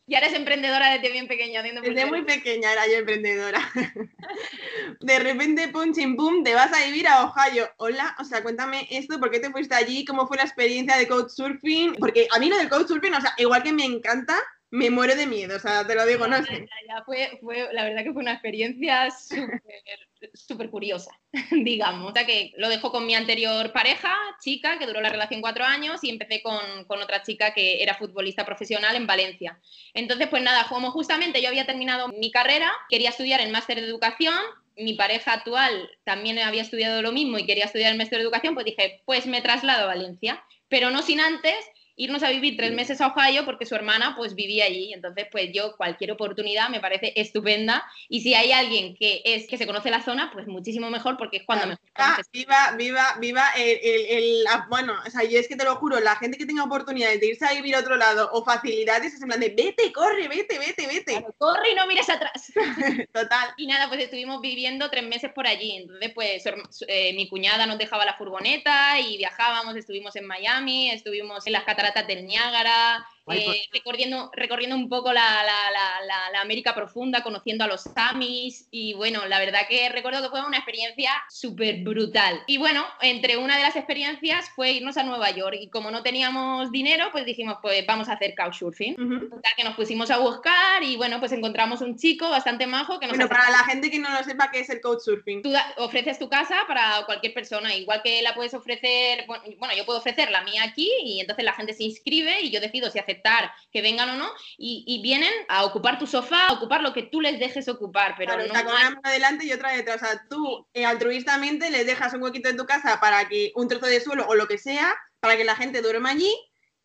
[0.07, 3.59] Y eres emprendedora desde bien pequeña Desde muy pequeña era yo emprendedora.
[5.01, 7.69] De repente, pum, chim, pum, te vas a vivir a Ohio.
[7.77, 10.05] Hola, o sea, cuéntame esto, ¿por qué te fuiste allí?
[10.05, 11.95] ¿Cómo fue la experiencia de couchsurfing?
[11.99, 14.35] Porque a mí lo del couchsurfing, o sea, igual que me encanta,
[14.71, 16.67] me muero de miedo, o sea, te lo digo, no sé.
[17.05, 21.11] fue, fue, la verdad que fue una experiencia súper súper curiosa,
[21.51, 22.11] digamos.
[22.11, 25.63] O sea que lo dejó con mi anterior pareja, chica, que duró la relación cuatro
[25.63, 29.59] años, y empecé con, con otra chica que era futbolista profesional en Valencia.
[29.93, 33.87] Entonces, pues nada, como justamente yo había terminado mi carrera, quería estudiar el máster de
[33.87, 34.35] educación,
[34.79, 38.53] mi pareja actual también había estudiado lo mismo y quería estudiar el máster de educación,
[38.53, 41.55] pues dije, pues me traslado a Valencia, pero no sin antes
[41.99, 44.93] irnos a vivir tres meses a Ohio porque su hermana pues vivía allí.
[44.93, 49.57] Entonces, pues yo cualquier oportunidad me parece estupenda y si hay alguien que es que
[49.57, 53.43] se conoce la zona, pues muchísimo mejor porque es cuando mejor Ah, viva, viva, viva
[53.57, 56.45] el, el- el- bueno, o sea, yo es que te lo juro, la gente que
[56.45, 59.49] tenga oportunidades de irse a vivir a otro lado o facilidades es en plan de
[59.49, 61.11] vete, corre, vete, vete, vete.
[61.17, 62.51] Claro, corre y no mires atrás.
[63.13, 63.49] Total.
[63.57, 65.75] Y nada, pues estuvimos viviendo tres meses por allí.
[65.75, 66.43] Entonces, pues
[66.87, 71.65] eh, mi cuñada nos dejaba la furgoneta y viajábamos, estuvimos en Miami, estuvimos en las
[71.65, 73.05] cataratas del Niágara,
[73.37, 77.81] eh, pues- recorriendo, recorriendo un poco la, la- la- la- América profunda, conociendo a los
[77.83, 78.67] Samis.
[78.71, 82.41] Y bueno, la verdad que recuerdo que fue una experiencia súper brutal.
[82.47, 85.57] Y bueno, entre una de las experiencias fue irnos a Nueva York.
[85.59, 88.93] Y como no teníamos dinero, pues dijimos, pues vamos a hacer couchsurfing.
[88.93, 89.29] Ujú.
[89.29, 93.07] Total, que nos pusimos a buscar y bueno, pues encontramos un chico bastante majo que
[93.07, 95.41] nos Bueno, para la gente que no lo sepa qué es el couchsurfing.
[95.41, 99.99] Tú ofreces tu casa para cualquier persona, igual que la puedes ofrecer, bueno, yo puedo
[99.99, 103.51] ofrecer la mía aquí y entonces la gente se inscribe y yo decido si aceptar
[103.71, 107.03] que vengan o no y, y vienen a ocupar tu sofá, a ocupar lo que
[107.03, 110.01] tú les dejes ocupar, pero Claro, no sea, con una mano adelante y otra detrás.
[110.01, 113.67] O sea, tú eh, altruistamente les dejas un huequito en tu casa para que un
[113.67, 116.33] trozo de suelo o lo que sea, para que la gente duerma allí.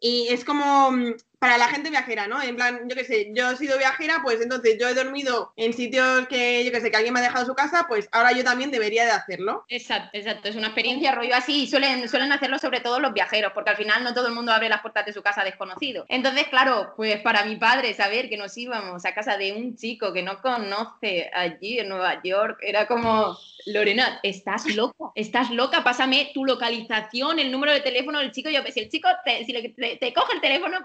[0.01, 1.15] Y es como mm,
[1.45, 2.41] para la gente viajera, ¿no?
[2.41, 5.75] En plan, yo qué sé, yo he sido viajera, pues entonces yo he dormido en
[5.75, 8.43] sitios que, yo qué sé, que alguien me ha dejado su casa, pues ahora yo
[8.43, 9.63] también debería de hacerlo.
[9.69, 13.69] Exacto, exacto, es una experiencia rollo así suelen, suelen hacerlo sobre todo los viajeros, porque
[13.69, 16.07] al final no todo el mundo abre las puertas de su casa desconocido.
[16.09, 20.15] Entonces, claro, pues para mi padre saber que nos íbamos a casa de un chico
[20.15, 26.31] que no conoce allí en Nueva York, era como, Lorena, estás loca, estás loca, pásame
[26.33, 29.97] tu localización, el número de teléfono del chico, yo si el chico te, si le-
[29.97, 30.79] te, coge el teléfono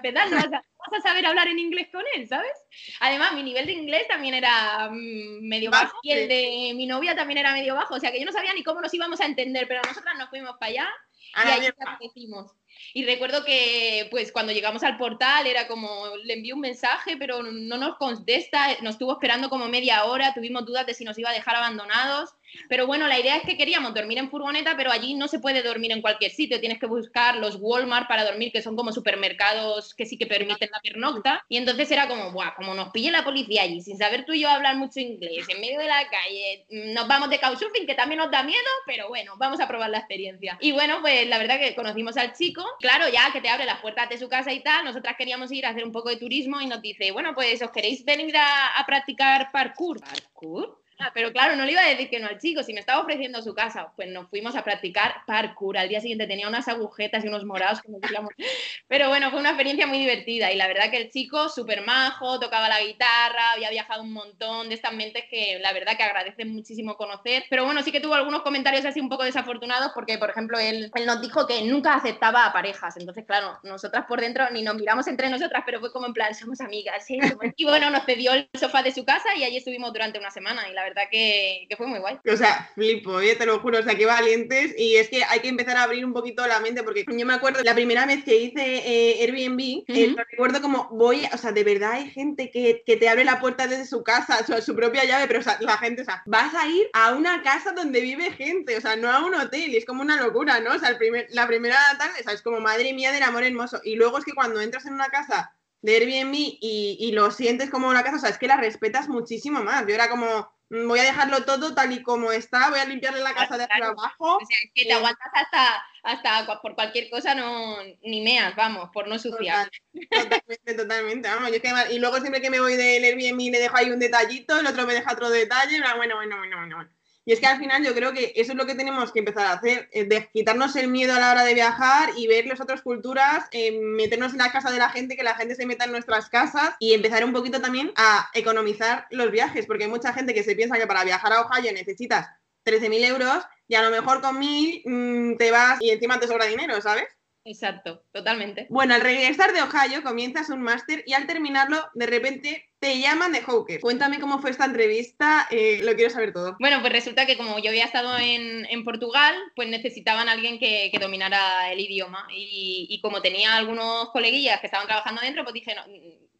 [0.00, 2.52] para empezar, no vas, a, vas a saber hablar en inglés con él, ¿sabes?
[3.00, 6.86] Además, mi nivel de inglés también era mm, medio Bajo, bajo y el de mi
[6.86, 9.20] novia también era medio bajo, o sea que yo no sabía ni cómo nos íbamos
[9.20, 10.88] a entender, pero nosotras nos fuimos para allá
[11.34, 12.52] A y ahí aparecimos.
[12.94, 17.42] Y recuerdo que, pues, cuando llegamos al portal era como, le envié un mensaje, pero
[17.42, 21.30] no nos contesta, nos estuvo esperando como media hora, tuvimos dudas de si nos iba
[21.30, 22.30] a dejar abandonados.
[22.68, 25.62] Pero bueno, la idea es que queríamos dormir en furgoneta, pero allí no se puede
[25.62, 26.60] dormir en cualquier sitio.
[26.60, 30.70] Tienes que buscar los Walmart para dormir, que son como supermercados que sí que permiten
[30.72, 31.44] la pernocta.
[31.48, 34.40] Y entonces era como, Buah, como nos pille la policía allí, sin saber tú y
[34.40, 38.18] yo hablar mucho inglés, en medio de la calle, nos vamos de couchsurfing, que también
[38.18, 40.58] nos da miedo, pero bueno, vamos a probar la experiencia.
[40.60, 43.80] Y bueno, pues la verdad que conocimos al chico, claro, ya que te abre las
[43.80, 46.60] puertas de su casa y tal, nosotras queríamos ir a hacer un poco de turismo
[46.60, 50.00] y nos dice, bueno, pues os queréis venir a, a practicar parkour.
[50.00, 50.81] ¿Parkour?
[50.98, 53.02] Ah, pero claro, no le iba a decir que no al chico, si me estaba
[53.02, 55.76] ofreciendo su casa, pues nos fuimos a practicar parkour.
[55.76, 58.00] Al día siguiente tenía unas agujetas y unos morados que nos
[58.88, 62.38] Pero bueno, fue una experiencia muy divertida y la verdad que el chico, súper majo,
[62.38, 66.52] tocaba la guitarra, había viajado un montón de estas mentes que la verdad que agradecen
[66.52, 67.44] muchísimo conocer.
[67.50, 70.90] Pero bueno, sí que tuvo algunos comentarios así un poco desafortunados porque, por ejemplo, él,
[70.94, 72.96] él nos dijo que nunca aceptaba a parejas.
[72.96, 76.34] Entonces, claro, nosotras por dentro ni nos miramos entre nosotras, pero fue como en plan,
[76.34, 77.04] somos amigas.
[77.06, 77.18] ¿sí?
[77.56, 80.68] Y bueno, nos cedió el sofá de su casa y allí estuvimos durante una semana
[80.68, 82.18] y la verdad verdad que, que, fue muy guay.
[82.30, 83.34] O sea, flipo, ¿eh?
[83.36, 84.74] te lo juro, o sea, qué valientes.
[84.78, 87.34] Y es que hay que empezar a abrir un poquito la mente, porque yo me
[87.34, 91.64] acuerdo la primera vez que hice eh, Airbnb, uh recuerdo como voy, o sea, de
[91.64, 94.74] verdad hay gente que, que, te abre la puerta desde su casa, o sea, su
[94.74, 97.72] propia llave, pero o sea, la gente, o sea, vas a ir a una casa
[97.72, 100.74] donde vive gente, o sea, no a un hotel, y es como una locura, ¿no?
[100.74, 103.44] O sea, el primer, la primera tarde, o sea, es como madre mía del amor
[103.44, 103.80] hermoso.
[103.84, 107.68] Y luego es que cuando entras en una casa de Airbnb y, y, lo sientes
[107.68, 109.84] como una casa, o sea, es que la respetas muchísimo más.
[109.86, 113.34] Yo era como, voy a dejarlo todo tal y como está, voy a limpiarle la
[113.34, 114.36] casa de arriba abajo.
[114.36, 118.56] O sea, es que te eh, aguantas hasta, hasta por cualquier cosa, no, ni meas,
[118.56, 119.70] vamos, por no suciar.
[120.10, 121.50] totalmente, totalmente, vamos.
[121.90, 124.86] y luego siempre que me voy del Airbnb le dejo ahí un detallito, el otro
[124.86, 126.88] me deja otro detalle, bueno, bueno, bueno, bueno.
[127.24, 129.46] Y es que al final yo creo que eso es lo que tenemos que empezar
[129.46, 132.60] a hacer, eh, de quitarnos el miedo a la hora de viajar y ver las
[132.60, 135.84] otras culturas, eh, meternos en la casa de la gente, que la gente se meta
[135.84, 140.12] en nuestras casas y empezar un poquito también a economizar los viajes, porque hay mucha
[140.12, 142.26] gente que se piensa que para viajar a Ohio necesitas
[142.64, 146.46] 13.000 euros y a lo mejor con 1.000 mm, te vas y encima te sobra
[146.46, 147.06] dinero, ¿sabes?
[147.44, 148.66] Exacto, totalmente.
[148.70, 153.32] Bueno, al regresar de Ohio comienzas un máster y al terminarlo de repente te llaman
[153.32, 153.80] de Hawker.
[153.80, 156.56] Cuéntame cómo fue esta entrevista, eh, lo quiero saber todo.
[156.60, 160.58] Bueno, pues resulta que como yo había estado en, en Portugal, pues necesitaban a alguien
[160.58, 165.42] que, que dominara el idioma y, y, como tenía algunos coleguillas que estaban trabajando dentro,
[165.44, 165.82] pues dije, no,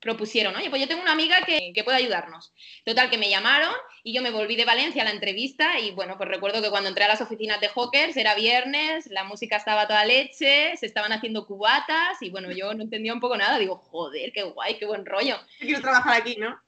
[0.02, 2.52] propusieron, oye, pues yo tengo una amiga que, que, puede ayudarnos.
[2.84, 6.16] Total, que me llamaron y yo me volví de Valencia a la entrevista y bueno,
[6.18, 9.86] pues recuerdo que cuando entré a las oficinas de Hawkers era viernes, la música estaba
[9.86, 13.76] toda leche, se estaban haciendo cubatas y bueno, yo no entendía un poco nada, digo,
[13.76, 15.38] joder, qué guay, qué buen rollo.
[15.60, 16.58] Quiero trabajar aquí, ¿no?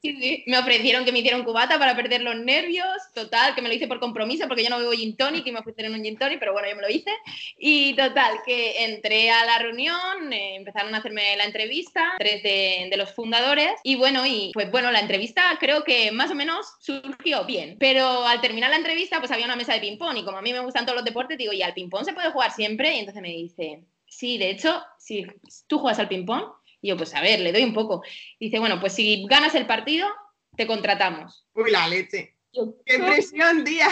[0.00, 0.44] sí, sí.
[0.46, 3.74] Me ofrecieron que me hiciera un cubata para perder los nervios, total, que me lo
[3.74, 6.38] hice por compromiso porque yo no bebo gin tonic y me ofrecieron un gin tonic,
[6.38, 7.10] pero bueno, yo me lo hice.
[7.58, 12.67] Y total, que entré a la reunión, eh, empezaron a hacerme la entrevista, tres de
[12.90, 13.72] de, los fundadores.
[13.82, 17.76] Y bueno, y pues bueno, la entrevista creo que más o menos surgió bien.
[17.78, 20.16] Pero al terminar la entrevista, pues había una mesa de ping-pong.
[20.16, 22.30] Y como a mí me gustan todos los deportes, digo, ¿y al ping-pong se puede
[22.30, 22.94] jugar siempre?
[22.94, 25.26] Y entonces me dice, sí, de hecho, si
[25.66, 26.44] tú juegas al ping-pong,
[26.80, 28.02] y yo, pues a ver, le doy un poco.
[28.38, 30.08] Dice, bueno, pues si ganas el partido,
[30.56, 31.46] te contratamos.
[31.54, 32.36] Uy, la leche.
[32.52, 33.88] ¡Qué presión, tía!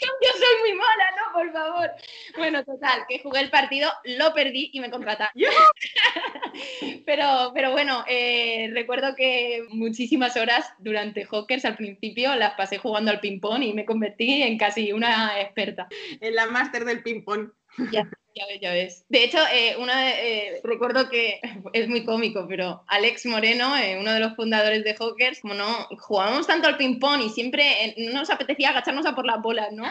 [0.00, 1.32] Yo soy muy mala, ¿no?
[1.32, 1.90] Por favor.
[2.36, 5.32] Bueno, total, que jugué el partido, lo perdí y me contrataron.
[7.06, 13.10] pero, pero bueno, eh, recuerdo que muchísimas horas durante Hawkers al principio las pasé jugando
[13.10, 15.88] al ping-pong y me convertí en casi una experta.
[16.20, 17.50] En la máster del ping-pong.
[17.90, 19.04] Ya, ya ves, ya ves.
[19.08, 21.40] De hecho, eh, una, eh, recuerdo que
[21.72, 25.66] es muy cómico, pero Alex Moreno, eh, uno de los fundadores de Hawkers, como no
[25.98, 29.84] jugábamos tanto al ping-pong y siempre no nos apetecía agacharnos a por las bolas, ¿no?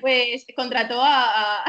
[0.00, 1.64] Pues contrató a,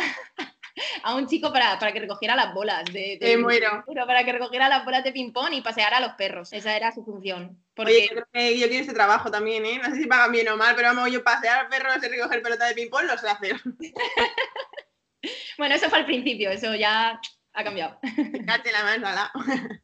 [1.04, 2.86] a, un chico para, para, que recogiera las bolas.
[2.94, 3.84] De, de muero.
[3.88, 6.54] Para que recogiera las bolas de ping-pong y paseara a los perros.
[6.54, 7.58] Esa era su función.
[7.74, 7.94] Porque...
[7.94, 9.80] Oye, yo creo que yo quiero ese trabajo también, ¿eh?
[9.82, 12.68] No sé si pagan bien o mal, pero vamos, yo pasear perros y recoger pelota
[12.68, 13.56] de ping-pong lo sé hacer.
[15.58, 17.20] Bueno, eso fue al principio, eso ya
[17.54, 18.00] ha cambiado.
[18.74, 19.08] la mano,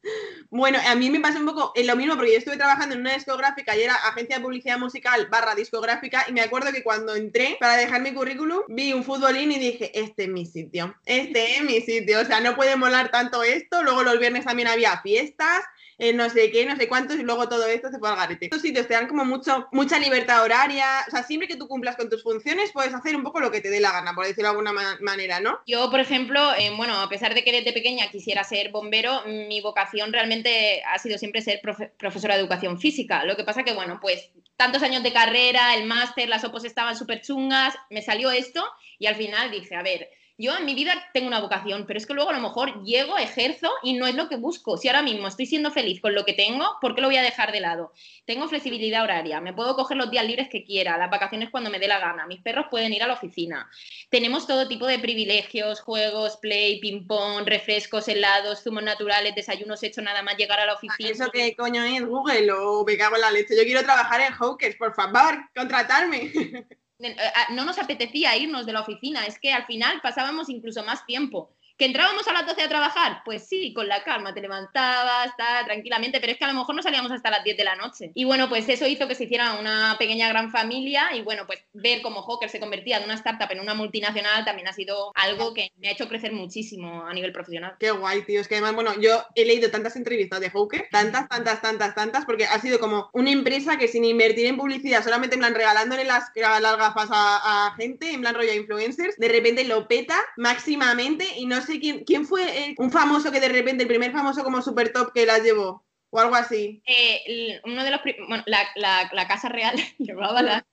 [0.50, 3.14] bueno, a mí me pasó un poco lo mismo porque yo estuve trabajando en una
[3.14, 7.58] discográfica y era agencia de publicidad musical barra discográfica y me acuerdo que cuando entré
[7.60, 11.64] para dejar mi currículum vi un futbolín y dije, este es mi sitio, este es
[11.64, 15.64] mi sitio, o sea, no puede molar tanto esto, luego los viernes también había fiestas,
[15.98, 18.46] eh, no sé qué, no sé cuántos, y luego todo esto se fue al garete.
[18.46, 21.96] Estos sitios te dan como mucho, mucha libertad horaria, o sea, siempre que tú cumplas
[21.96, 24.50] con tus funciones, puedes hacer un poco lo que te dé la gana, por decirlo
[24.52, 25.60] de alguna manera, ¿no?
[25.66, 29.62] Yo, por ejemplo, eh, bueno, a pesar de que desde pequeña quisiera ser bombero, mi
[29.62, 31.62] vocación realmente ha sido siempre ser
[31.98, 33.24] profesora de educación física.
[33.24, 36.96] Lo que pasa que, bueno, pues tantos años de carrera, el máster, las opos estaban
[36.96, 38.66] súper chungas, me salió esto
[39.00, 42.06] y al final dije, a ver, yo en mi vida tengo una vocación, pero es
[42.06, 44.78] que luego a lo mejor llego, ejerzo y no es lo que busco.
[44.78, 47.22] Si ahora mismo estoy siendo feliz con lo que tengo, ¿por qué lo voy a
[47.22, 47.94] dejar de lado?
[48.26, 51.80] Tengo flexibilidad horaria, me puedo coger los días libres que quiera, las vacaciones cuando me
[51.80, 53.70] dé la gana, mis perros pueden ir a la oficina.
[54.10, 60.22] Tenemos todo tipo de privilegios, juegos, play, ping-pong, refrescos, helados, zumos naturales, desayunos hechos nada
[60.22, 61.10] más llegar a la oficina.
[61.10, 63.56] ¿Eso qué coño es Google o me cago en la leche?
[63.56, 66.32] Yo quiero trabajar en Hawkers, por favor, contratarme.
[67.00, 67.16] Eh,
[67.52, 71.52] no nos apetecía irnos de la oficina, es que al final pasábamos incluso más tiempo.
[71.78, 73.22] ¿Que entrábamos a las 12 a trabajar?
[73.26, 76.74] Pues sí, con la calma, te levantabas, está, tranquilamente, pero es que a lo mejor
[76.74, 78.12] no salíamos hasta las 10 de la noche.
[78.16, 81.60] Y bueno, pues eso hizo que se hiciera una pequeña gran familia y bueno, pues
[81.74, 85.54] ver cómo Hawker se convertía de una startup en una multinacional también ha sido algo
[85.54, 87.76] que me ha hecho crecer muchísimo a nivel profesional.
[87.78, 88.40] Qué guay, tío.
[88.40, 92.26] Es que además, bueno, yo he leído tantas entrevistas de Hawker, tantas, tantas, tantas, tantas,
[92.26, 96.06] porque ha sido como una empresa que sin invertir en publicidad, solamente en plan regalándole
[96.06, 101.46] las, gafas a, a gente, en plan rollo influencers, de repente lo peta máximamente y
[101.46, 104.94] no sé quién, quién fue un famoso que de repente, el primer famoso como super
[104.94, 105.84] top que las llevó.
[106.12, 106.82] O algo así.
[106.86, 108.00] Eh, uno de los
[108.30, 108.64] bueno, la,
[109.12, 110.66] la, Casa Real llevaba la,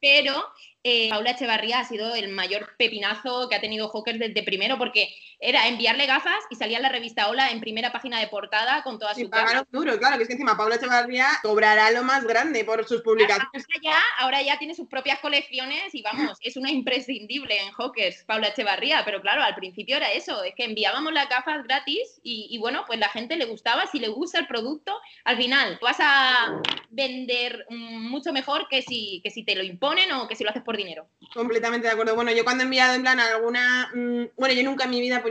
[0.00, 0.42] pero
[0.82, 5.14] eh, Paula Echevarría ha sido el mayor pepinazo que ha tenido Hawker desde primero, porque
[5.40, 8.98] era enviarle gafas y salía en la revista Hola en primera página de portada con
[8.98, 12.64] todas sus pagaron duro, claro, que es que encima Paula Echevarría cobrará lo más grande
[12.64, 13.48] por sus publicaciones.
[13.54, 18.24] Ahora ya, ahora ya tiene sus propias colecciones y vamos, es una imprescindible en Hawkers,
[18.24, 22.48] Paula Echevarría, pero claro, al principio era eso, es que enviábamos las gafas gratis y,
[22.50, 25.96] y bueno, pues la gente le gustaba, si le gusta el producto, al final vas
[26.00, 30.50] a vender mucho mejor que si, que si te lo imponen o que si lo
[30.50, 31.06] haces por dinero.
[31.32, 32.14] Completamente de acuerdo.
[32.14, 33.90] Bueno, yo cuando he enviado en plan alguna.
[33.94, 35.22] Mmm, bueno, yo nunca en mi vida.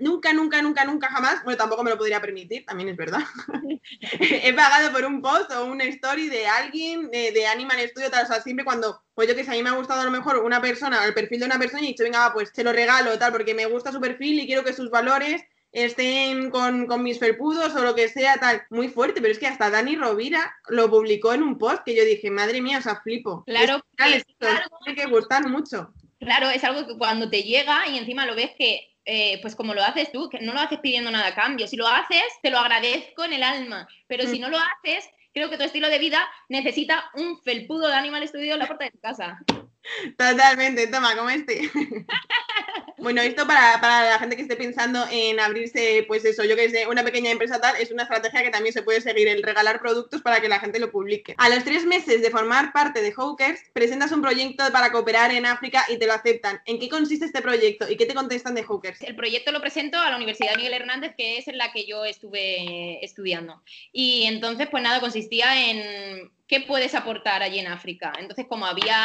[0.00, 1.42] Nunca, nunca, nunca, nunca jamás.
[1.44, 3.20] Bueno, tampoco me lo podría permitir, también es verdad.
[4.20, 8.24] he pagado por un post o una story de alguien de, de Animal Studio, tal.
[8.24, 9.02] O sea, siempre cuando.
[9.14, 11.14] Pues yo que sé, a mí me ha gustado a lo mejor una persona, el
[11.14, 13.64] perfil de una persona y he dicho, venga, pues se lo regalo, tal, porque me
[13.66, 18.08] gusta su perfil y quiero que sus valores estén con, mis felpudos o lo que
[18.08, 21.82] sea, tal, muy fuerte, pero es que hasta Dani Rovira lo publicó en un post
[21.84, 23.44] que yo dije, madre mía, o sea, flipo.
[23.44, 24.24] Claro, es,
[24.84, 25.92] tiene que gustar mucho.
[26.18, 29.72] Claro, es algo que cuando te llega y encima lo ves que eh, pues como
[29.72, 31.66] lo haces tú, que no lo haces pidiendo nada a cambio.
[31.66, 34.42] Si lo haces, te lo agradezco en el alma, pero si mm.
[34.42, 38.54] no lo haces, creo que tu estilo de vida necesita un felpudo de Animal Studio
[38.54, 39.38] en la puerta de tu casa.
[40.16, 41.70] Totalmente, toma, como este.
[42.98, 43.78] Bueno, esto para,
[44.10, 47.60] la gente que esté pensando en abrirse, pues eso, yo que sé, una pequeña empresa
[47.60, 50.60] tal, es una estrategia que también se puede seguir, el regalar productos para que la
[50.60, 51.34] gente lo publique.
[51.36, 55.44] A los tres meses de formar parte de Hawkers, presentas un proyecto para cooperar en
[55.44, 56.60] África y te lo aceptan.
[56.64, 59.02] ¿En qué consiste este proyecto y qué te contestan de Hawkers?
[59.02, 62.04] El proyecto lo presento a la Universidad Miguel Hernández, que es en la que yo
[62.04, 63.62] estuve estudiando.
[63.92, 68.12] Y entonces, pues nada, consistía en ¿qué puedes aportar allí en África?
[68.18, 68.96] Entonces, como había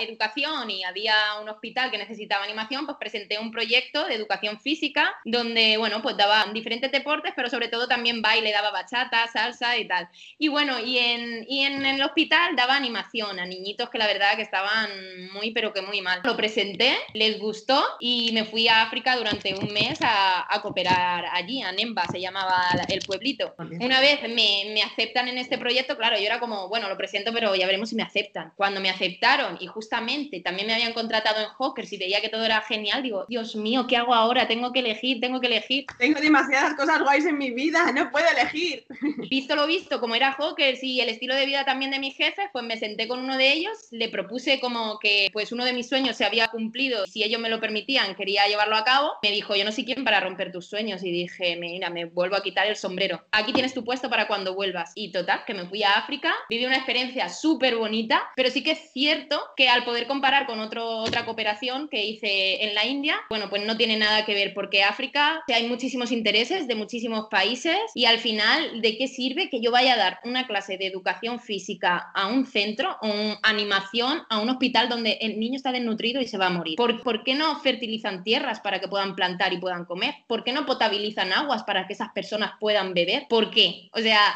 [0.00, 5.14] educación y había un hospital que necesitaba animación, pues presenté un proyecto de educación física
[5.24, 9.86] donde, bueno, pues daba diferentes deportes, pero sobre todo también baile, daba bachata, salsa y
[9.86, 10.08] tal.
[10.38, 14.36] Y bueno, y en, y en el hospital daba animación a niñitos que la verdad
[14.36, 14.90] que estaban
[15.32, 16.20] muy, pero que muy mal.
[16.24, 21.60] Lo presenté, les gustó y me fui a África durante un mes a, cooperar allí,
[21.60, 23.54] a Nemba, se llamaba el pueblito.
[23.58, 27.32] Una vez me, me aceptan en este proyecto, claro, yo era como bueno, lo presento,
[27.32, 28.52] pero ya veremos si me aceptan.
[28.56, 32.44] Cuando me aceptaron y justamente también me habían contratado en Hawkers y veía que todo
[32.44, 34.46] era genial, digo, Dios mío, ¿qué hago ahora?
[34.48, 35.86] Tengo que elegir, tengo que elegir.
[35.98, 38.84] Tengo demasiadas cosas guays en mi vida, no puedo elegir.
[39.30, 42.46] Visto lo visto, como era Hawkers y el estilo de vida también de mis jefes,
[42.52, 45.88] pues me senté con uno de ellos, le propuse como que pues uno de mis
[45.88, 49.12] sueños se había cumplido, si ellos me lo permitían, quería llevarlo a cabo.
[49.22, 52.36] Me dijo, yo no sé quién para romper tus sueños y dije, mira, me vuelvo
[52.36, 53.24] a quitar el sombrero.
[53.32, 54.92] Aquí tienes tu puesto para cuando vuelvas.
[54.94, 58.72] Y total, que me fui a África, viví una experiencia súper bonita, pero sí que
[58.72, 63.16] es cierto que al poder comparar con otro, otra cooperación que hice en la India,
[63.30, 67.78] bueno, pues no tiene nada que ver porque África hay muchísimos intereses de muchísimos países
[67.94, 71.40] y al final, ¿de qué sirve que yo vaya a dar una clase de educación
[71.40, 76.28] física a un centro o animación a un hospital donde el niño está desnutrido y
[76.28, 76.76] se va a morir?
[76.76, 80.16] ¿Por, ¿Por qué no fertilizan tierras para que puedan plantar y puedan comer?
[80.26, 83.24] ¿Por qué no potabilizan aguas para que esas personas puedan beber?
[83.30, 83.88] ¿Por qué?
[83.94, 84.34] O sea,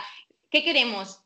[0.51, 1.21] ¿qué queremos?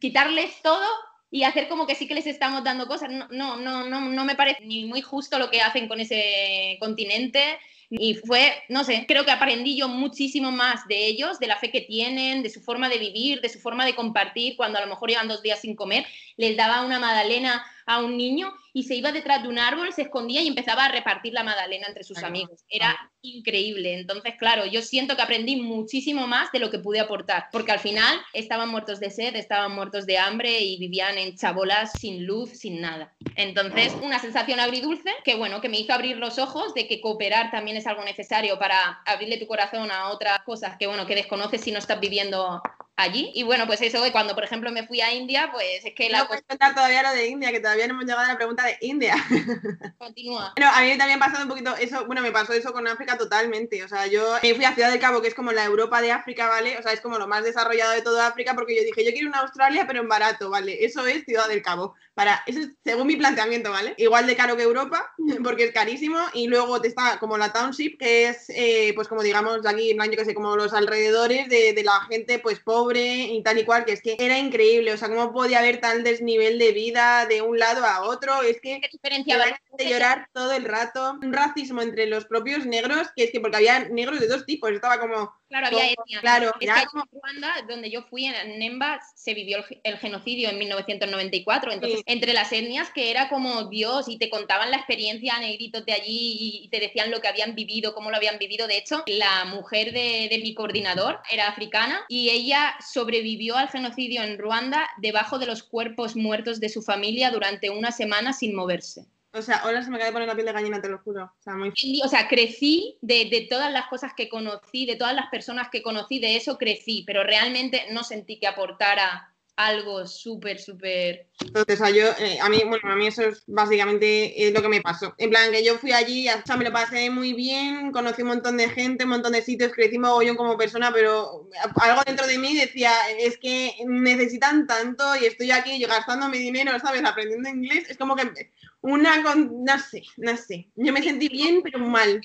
[0.00, 0.86] Quitarles todo
[1.30, 3.10] y hacer como que sí que les estamos dando cosas.
[3.10, 6.76] No, no, no, no, no me parece ni muy justo lo que hacen con ese
[6.80, 7.58] continente.
[7.90, 11.70] Y fue, no sé, creo que aprendí yo muchísimo más de ellos, de la fe
[11.70, 14.88] que tienen, de su forma de vivir, de su forma de compartir, cuando a lo
[14.88, 16.06] mejor llevan dos días sin comer,
[16.36, 20.02] les daba una magdalena a un niño y se iba detrás de un árbol, se
[20.02, 22.64] escondía y empezaba a repartir la magdalena entre sus amigos.
[22.68, 23.94] Era increíble.
[23.94, 27.78] Entonces, claro, yo siento que aprendí muchísimo más de lo que pude aportar, porque al
[27.78, 32.50] final estaban muertos de sed, estaban muertos de hambre y vivían en chabolas sin luz,
[32.50, 33.14] sin nada.
[33.36, 37.50] Entonces, una sensación agridulce que, bueno, que me hizo abrir los ojos de que cooperar
[37.50, 41.60] también es algo necesario para abrirle tu corazón a otras cosas que, bueno, que desconoces
[41.60, 42.60] si no estás viviendo
[42.96, 43.30] allí.
[43.34, 46.20] Y bueno, pues eso, cuando por ejemplo me fui a India, pues es que la...
[46.20, 48.78] No contar todavía lo de India, que todavía no hemos llegado a la pregunta de
[48.80, 49.14] India.
[49.98, 50.52] Continúa.
[50.56, 53.18] Bueno, a mí también ha pasado un poquito eso, bueno, me pasó eso con África
[53.18, 53.82] totalmente.
[53.84, 56.12] O sea, yo me fui a Ciudad del Cabo, que es como la Europa de
[56.12, 56.78] África, ¿vale?
[56.78, 59.28] O sea, es como lo más desarrollado de toda África, porque yo dije, yo quiero
[59.28, 60.84] una Australia, pero en barato, ¿vale?
[60.84, 61.94] Eso es Ciudad del Cabo.
[62.14, 63.94] Para, eso es según mi planteamiento, ¿vale?
[63.98, 65.12] Igual de caro que Europa,
[65.42, 69.22] porque es carísimo, y luego te está como la Township, que es, eh, pues como
[69.22, 73.24] digamos, aquí, en yo que sé, como los alrededores de, de la gente, pues pobre
[73.24, 76.58] y tal y que es que era increíble, o sea, cómo podía haber tal desnivel
[76.58, 79.38] de vida de un lado a otro, es que diferencia
[79.76, 83.56] de llorar todo el rato, un racismo entre los propios negros, que es que porque
[83.56, 86.20] había negros de dos tipos, estaba como Claro, había etnias.
[86.20, 90.58] Claro, es que en Ruanda, donde yo fui, en Nemba, se vivió el, genocidio en
[90.58, 91.70] 1994.
[91.70, 95.92] Entonces, entre las etnias, que era como Dios, y te contaban la experiencia negritos de
[95.92, 98.66] allí y te decían lo que habían vivido, cómo lo habían vivido.
[98.66, 104.24] De hecho, la mujer de, de mi coordinador era africana y ella sobrevivió al genocidio
[104.24, 109.06] en Ruanda debajo de los cuerpos muertos de su familia durante una semana sin moverse.
[109.34, 111.24] O sea, ahora se me acaba de poner la piel de gallina, te lo juro.
[111.24, 116.20] O sea, crecí de, todas las cosas que conocí, de todas las personas que conocí,
[116.20, 121.28] de eso crecí, pero realmente no sentí que aportara algo súper, súper...
[121.40, 124.60] Entonces, o sea, yo, eh, a mí, bueno, a mí eso es básicamente eh, lo
[124.60, 125.14] que me pasó.
[125.18, 128.28] En plan, que yo fui allí, o sea, me lo pasé muy bien, conocí un
[128.28, 132.38] montón de gente, un montón de sitios, crecí mogollón como persona, pero algo dentro de
[132.38, 137.04] mí decía, es que necesitan tanto y estoy aquí yo gastando mi dinero, ¿sabes?
[137.04, 138.50] Aprendiendo inglés, es como que
[138.80, 140.68] una con, no sé, no sé.
[140.74, 142.20] Yo me sentí bien, pero mal.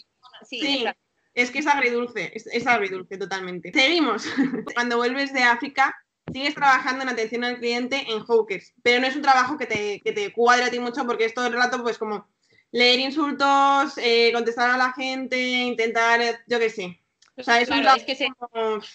[0.48, 0.86] Sí,
[1.34, 3.72] es que es agridulce, es, es agridulce totalmente.
[3.72, 4.26] Seguimos.
[4.74, 5.96] Cuando vuelves de África,
[6.32, 10.02] sigues trabajando en atención al cliente en Hawkers, pero no es un trabajo que te,
[10.02, 12.28] que te cuadre a ti mucho porque es todo el rato, pues, como
[12.72, 17.00] leer insultos, eh, contestar a la gente, intentar, yo qué sé,
[17.40, 18.28] o sea, es, claro, es que se...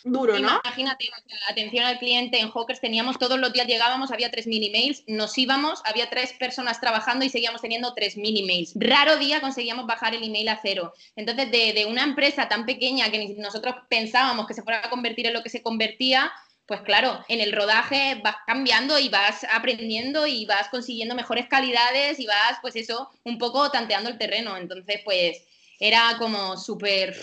[0.05, 0.61] duro, ¿no?
[0.63, 1.09] Imagínate,
[1.49, 5.81] atención al cliente en Hawkers teníamos todos los días llegábamos, había 3.000 emails, nos íbamos,
[5.87, 8.73] había tres personas trabajando y seguíamos teniendo 3.000 emails.
[8.77, 10.93] Raro día conseguíamos bajar el email a cero.
[11.17, 15.27] Entonces, de, de una empresa tan pequeña que nosotros pensábamos que se fuera a convertir
[15.27, 16.31] en lo que se convertía,
[16.67, 22.19] pues claro, en el rodaje vas cambiando y vas aprendiendo y vas consiguiendo mejores calidades
[22.19, 24.57] y vas, pues eso, un poco tanteando el terreno.
[24.57, 25.43] Entonces, pues
[25.79, 27.15] era como súper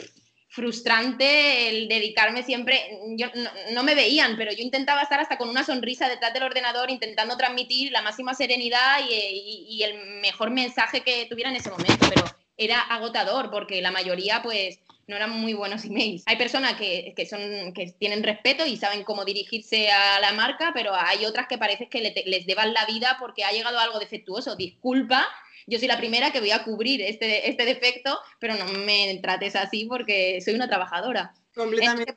[0.51, 3.27] frustrante el dedicarme siempre, yo,
[3.71, 7.37] no, me veían, pero yo intentaba estar hasta con una sonrisa detrás del ordenador, intentando
[7.37, 12.25] transmitir la máxima serenidad y, el mejor mensaje que tuviera en ese momento, pero
[12.57, 16.23] era agotador porque la mayoría pues no eran muy buenos emails.
[16.25, 20.93] Hay personas que, son, que tienen respeto y saben cómo dirigirse a la marca, pero
[20.95, 24.55] hay otras que parece que les deban la vida porque ha llegado algo defectuoso.
[24.55, 25.27] Disculpa,
[25.67, 29.55] yo soy la primera que voy a cubrir este, este defecto, pero no me trates
[29.55, 31.33] así porque soy una trabajadora.
[31.53, 32.15] Completamente.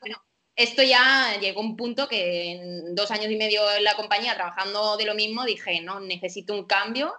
[0.54, 4.34] esto ya llegó a un punto que en dos años y medio en la compañía
[4.34, 7.12] trabajando de lo mismo dije, no, necesito un cambio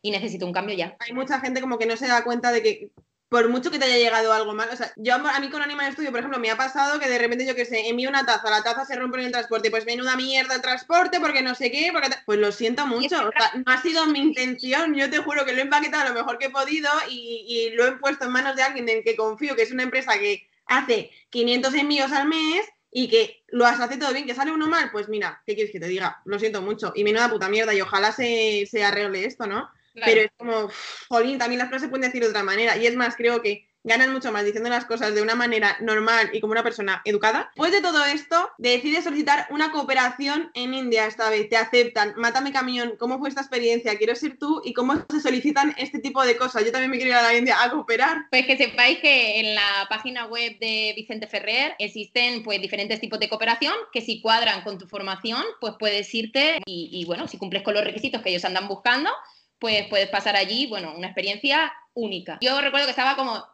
[0.00, 0.96] y necesito un cambio ya.
[1.00, 2.90] Hay mucha gente como que no se da cuenta de que
[3.28, 5.92] por mucho que te haya llegado algo mal, o sea, yo a mí con Animal
[5.92, 8.48] Studio, por ejemplo, me ha pasado que de repente yo que sé, envío una taza,
[8.48, 11.70] la taza se rompe en el transporte, pues una mierda el transporte porque no sé
[11.70, 15.18] qué, porque pues lo siento mucho, o sea, no ha sido mi intención, yo te
[15.18, 18.24] juro que lo he empaquetado lo mejor que he podido y, y lo he puesto
[18.24, 22.12] en manos de alguien en que confío, que es una empresa que hace 500 envíos
[22.12, 25.54] al mes y que lo hace todo bien, que sale uno mal, pues mira, ¿qué
[25.54, 26.22] quieres que te diga?
[26.24, 29.70] Lo siento mucho y menuda puta mierda y ojalá se, se arregle esto, ¿no?
[30.04, 30.70] Pero es como,
[31.08, 32.76] jolín, también las cosas se pueden decir de otra manera.
[32.76, 36.30] Y es más, creo que ganan mucho más diciendo las cosas de una manera normal
[36.32, 37.50] y como una persona educada.
[37.54, 41.48] Después de todo esto, decides solicitar una cooperación en India esta vez.
[41.48, 42.14] Te aceptan.
[42.16, 42.94] Mátame camión.
[42.98, 43.96] ¿Cómo fue esta experiencia?
[43.96, 46.64] Quiero ser tú y cómo se solicitan este tipo de cosas.
[46.64, 48.26] Yo también me quiero ir a la India a cooperar.
[48.30, 53.18] Pues que sepáis que en la página web de Vicente Ferrer existen pues diferentes tipos
[53.18, 57.38] de cooperación que si cuadran con tu formación, pues puedes irte y, y bueno, si
[57.38, 59.10] cumples con los requisitos que ellos andan buscando,
[59.58, 62.38] pues puedes pasar allí, bueno, una experiencia única.
[62.40, 63.44] Yo recuerdo que estaba como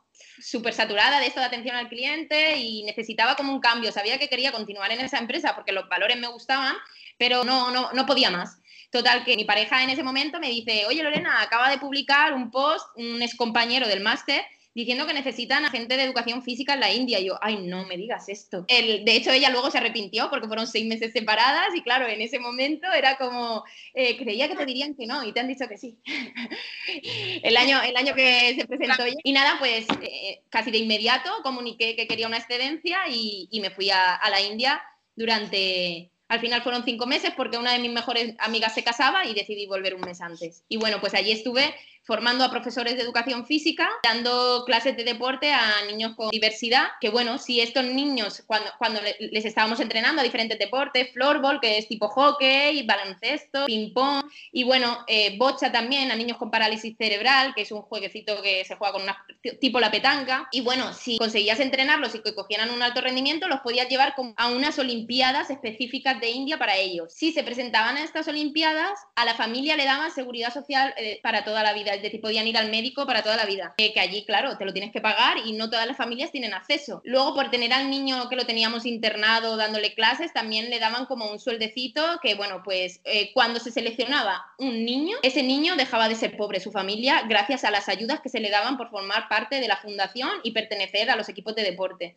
[0.40, 3.92] súper saturada de esto de atención al cliente y necesitaba como un cambio.
[3.92, 6.74] Sabía que quería continuar en esa empresa porque los valores me gustaban,
[7.18, 8.58] pero no, no, no podía más.
[8.90, 12.50] Total, que mi pareja en ese momento me dice, oye Lorena, acaba de publicar un
[12.50, 14.44] post, un ex compañero del máster,
[14.74, 17.20] diciendo que necesitan a gente de educación física en la India.
[17.20, 18.64] Y yo, ay, no me digas esto.
[18.68, 22.20] El, de hecho, ella luego se arrepintió porque fueron seis meses separadas y claro, en
[22.20, 23.64] ese momento era como,
[23.94, 25.98] eh, creía que te dirían que no y te han dicho que sí.
[27.42, 29.18] el, año, el año que se presentó ella.
[29.22, 33.88] Y nada, pues eh, casi de inmediato comuniqué que quería una excedencia y, me fui
[33.88, 34.82] a la India
[35.16, 39.34] durante al final fueron cinco meses porque una de mis mejores amigas se casaba y
[39.34, 40.64] decidí volver un mes antes.
[40.68, 41.74] Y bueno, pues allí estuve
[42.04, 47.08] formando a profesores de educación física, dando clases de deporte a niños con diversidad, que
[47.08, 51.88] bueno, si estos niños, cuando, cuando les estábamos entrenando a diferentes deportes, floorball, que es
[51.88, 57.62] tipo hockey, baloncesto, ping-pong, y bueno, eh, bocha también a niños con parálisis cerebral, que
[57.62, 59.24] es un jueguecito que se juega con una,
[59.60, 63.60] tipo la petanca, y bueno, si conseguías entrenarlos y que cogieran un alto rendimiento, los
[63.60, 67.14] podías llevar a unas olimpiadas específicas de India para ellos.
[67.14, 71.44] Si se presentaban a estas olimpiadas, a la familia le daban seguridad social eh, para
[71.44, 73.74] toda la vida de podían ir al médico para toda la vida.
[73.76, 77.02] que allí, claro, te lo tienes que pagar y no todas las familias tienen acceso.
[77.04, 81.30] Luego, por tener al niño que lo teníamos internado dándole clases, también le daban como
[81.30, 86.14] un sueldecito que, bueno, pues eh, cuando se seleccionaba un niño, ese niño dejaba de
[86.14, 89.60] ser pobre su familia gracias a las ayudas que se le daban por formar parte
[89.60, 92.16] de la fundación y pertenecer a los equipos de deporte.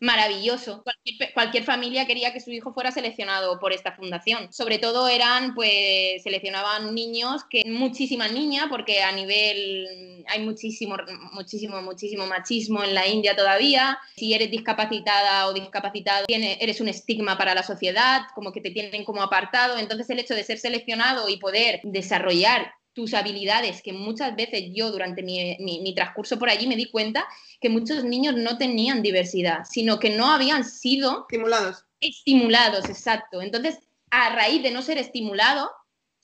[0.00, 0.82] maravilloso.
[0.82, 4.52] Cualquier, cualquier familia quería que su hijo fuera seleccionado por esta fundación.
[4.52, 10.96] Sobre todo eran, pues, seleccionaban niños que muchísimas niñas, porque a nivel, hay muchísimo,
[11.32, 13.98] muchísimo, muchísimo machismo en la India todavía.
[14.16, 18.70] Si eres discapacitada o discapacitado, tiene, eres un estigma para la sociedad, como que te
[18.70, 19.78] tienen como apartado.
[19.78, 24.90] Entonces el hecho de ser seleccionado y poder desarrollar tus habilidades, que muchas veces yo
[24.90, 27.26] durante mi, mi, transcurso por allí me di cuenta
[27.60, 31.84] que muchos niños no tenían diversidad, sino que no habían sido estimulados.
[32.00, 33.42] Estimulados, exacto.
[33.42, 33.78] Entonces,
[34.10, 35.70] a raíz de no ser estimulado,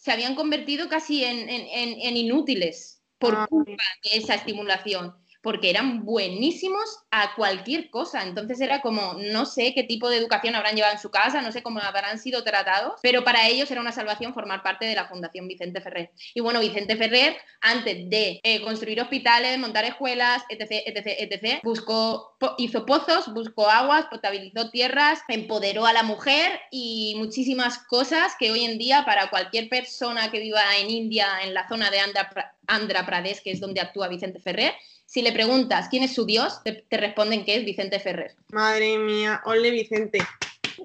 [0.03, 7.01] se habían convertido casi en, inútiles por ah, culpa de esa estimulación porque eran buenísimos
[7.11, 8.23] a cualquier cosa.
[8.23, 11.53] Entonces era como, no sé qué tipo de educación habrán llevado en su casa, no
[11.53, 15.09] sé cómo habrán sido tratados, pero para ellos era una salvación formar parte de la
[15.09, 16.13] Fundación Vicente Ferrer.
[16.35, 22.37] Y bueno, Vicente Ferrer, antes de eh, construir hospitales, montar escuelas, etc., etc., etc., buscó,
[22.59, 28.65] hizo pozos, buscó aguas, potabilizó tierras, empoderó a la mujer y muchísimas cosas que hoy
[28.65, 32.31] en día para cualquier persona que viva en India, en la zona de Andhra
[32.67, 34.75] Pradesh, que es donde actúa Vicente Ferrer,
[35.07, 38.35] si le preguntas quién es su dios, te, responden que es Vicente Ferrer.
[38.49, 40.21] Madre mía, ole Vicente.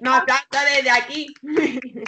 [0.02, 1.26] No, aplauda desde aquí.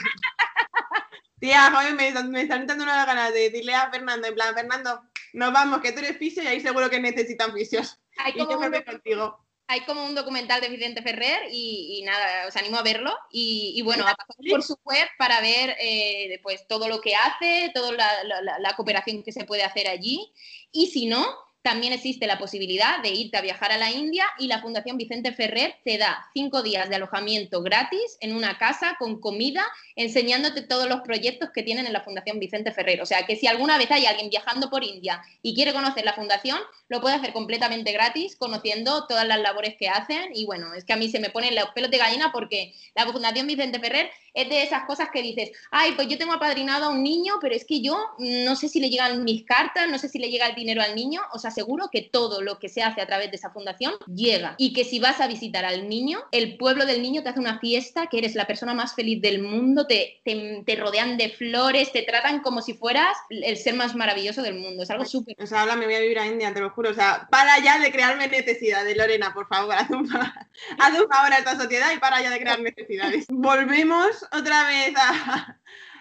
[1.40, 5.02] Tía, joder, me, me están entrando una ganas de decirle a Fernando, en plan, Fernando,
[5.32, 7.98] nos vamos, que tú eres fisio y ahí seguro que necesitan fisios.
[8.18, 9.46] Hay como, un, contigo.
[9.70, 13.16] Hay como un documental de Vicente Ferrer y, nada, os animo a verlo.
[13.30, 17.70] Y, bueno, a pasar por su web para ver eh, pues, todo lo que hace,
[17.72, 20.32] toda la cooperación que se puede hacer allí.
[20.72, 21.24] Y si no,
[21.62, 25.32] también existe la posibilidad de irte a viajar a la India y la Fundación Vicente
[25.32, 30.88] Ferrer te da cinco días de alojamiento gratis en una casa con comida, enseñándote todos
[30.88, 33.02] los proyectos que tienen en la Fundación Vicente Ferrer.
[33.02, 36.14] O sea que si alguna vez hay alguien viajando por India y quiere conocer la
[36.14, 36.58] fundación,
[36.88, 40.30] lo puede hacer completamente gratis, conociendo todas las labores que hacen.
[40.34, 43.06] Y bueno, es que a mí se me ponen los pelos de gallina porque la
[43.06, 46.90] Fundación Vicente Ferrer es de esas cosas que dices, ay, pues yo tengo apadrinado a
[46.90, 50.08] un niño, pero es que yo no sé si le llegan mis cartas, no sé
[50.08, 51.20] si le llega el dinero al niño.
[51.32, 54.54] O sea, seguro que todo lo que se hace a través de esa fundación llega.
[54.58, 57.58] Y que si vas a visitar al niño, el pueblo del niño te hace una
[57.58, 62.02] fiesta, que eres la persona más feliz del mundo, te, te, rodean de flores, te
[62.02, 64.82] tratan como si fueras el ser más maravilloso del mundo.
[64.82, 65.36] Es algo súper.
[65.42, 66.90] O sea, habla, me voy a vivir a India, te lo juro.
[66.90, 71.32] O sea, para ya de crearme necesidades, Lorena, por favor, haz un, haz un favor
[71.32, 73.26] a esta sociedad y para ya de crear necesidades.
[73.28, 75.58] Volvemos otra vez a,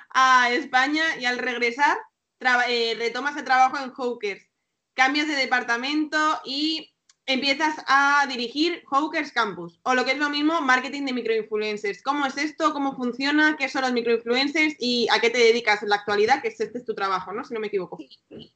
[0.09, 1.97] a España y al regresar
[2.69, 4.48] eh, retomas el trabajo en Hawkers
[4.99, 6.88] cambias de departamento y
[7.29, 12.01] empiezas a dirigir Hawkers Campus, o lo que es lo mismo, marketing de microinfluencers.
[12.01, 12.73] ¿Cómo es esto?
[12.73, 13.55] ¿Cómo funciona?
[13.57, 14.75] ¿Qué son los microinfluencers?
[14.79, 16.41] ¿Y a qué te dedicas en la actualidad?
[16.41, 17.45] Que este es tu trabajo, ¿no?
[17.45, 17.99] Si no me equivoco.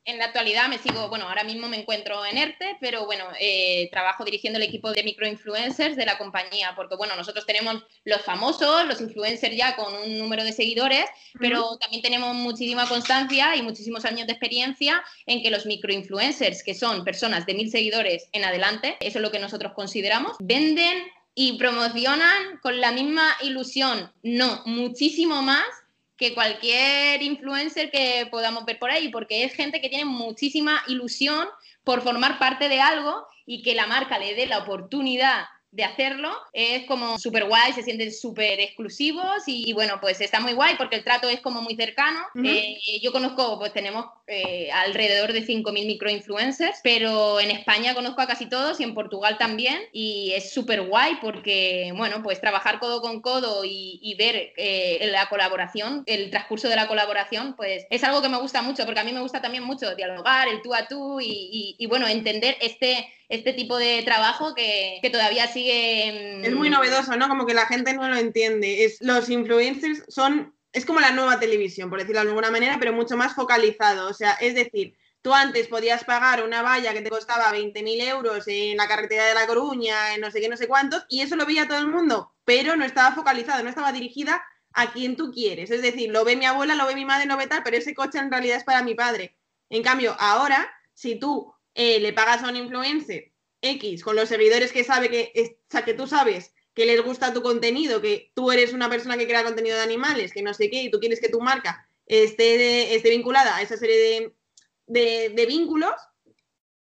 [0.06, 3.90] En la actualidad me sigo, bueno, ahora mismo me encuentro en ERTE, pero bueno, eh,
[3.92, 8.88] trabajo dirigiendo el equipo de microinfluencers de la compañía, porque bueno, nosotros tenemos los famosos,
[8.88, 11.06] los influencers ya con un número de seguidores,
[11.40, 16.74] pero también tenemos muchísima constancia y muchísimos años de experiencia en que los microinfluencers, que
[16.74, 18.63] son personas de mil seguidores en adelante,
[19.00, 21.04] eso es lo que nosotros consideramos, venden
[21.36, 25.66] y promocionan con la misma ilusión, no, muchísimo más
[26.18, 31.48] que cualquier influencer que podamos ver por ahí, porque es gente que tiene muchísima ilusión
[31.84, 36.32] por formar parte de algo y que la marca le dé la oportunidad de hacerlo,
[36.54, 40.98] es como súper guay, se sienten súper exclusivos y, bueno, pues está muy guay porque
[40.98, 42.20] el trato es como muy cercano.
[42.44, 48.28] Eh, yo conozco, pues tenemos eh, alrededor de 5.000 microinfluencers, pero en España conozco a
[48.28, 49.80] casi todos y en Portugal también.
[49.92, 55.28] Y es súper guay porque, bueno, pues trabajar codo con codo y, ver eh, la
[55.28, 59.04] colaboración, el transcurso de la colaboración, pues es algo que me gusta mucho porque a
[59.04, 63.08] mí me gusta también mucho dialogar, el tú a tú y, y bueno, entender este
[63.34, 66.46] este tipo de trabajo que, todavía sigue...
[66.46, 67.28] Es muy novedoso, ¿no?
[67.28, 68.86] Como que la gente no lo entiende.
[68.86, 72.94] Es, los influencers son, es como la nueva televisión, por decirlo de alguna manera, pero
[72.94, 74.08] mucho más focalizado.
[74.08, 78.48] O sea, es decir, tú antes podías pagar una valla que te costaba 20.000 euros
[78.48, 81.36] en la carretera de La Coruña, en no sé qué, no sé cuántos, y eso
[81.36, 85.32] lo veía todo el mundo, pero no estaba focalizado, no estaba dirigida a quien tú
[85.32, 85.72] quieres.
[85.72, 87.96] Es decir, lo ve mi abuela, lo ve mi madre, lo ve tal, pero ese
[87.96, 89.36] coche en realidad es para mi padre.
[89.70, 94.72] En cambio, ahora, si tú eh, le pagas a un influencer X con los seguidores
[94.72, 98.52] que sabe que, o sea, que tú sabes que les gusta tu contenido, que tú
[98.52, 101.20] eres una persona que crea contenido de animales, que no sé qué, y tú quieres
[101.20, 104.34] que tu marca esté, esté vinculada a esa serie
[104.88, 105.94] de, vínculos,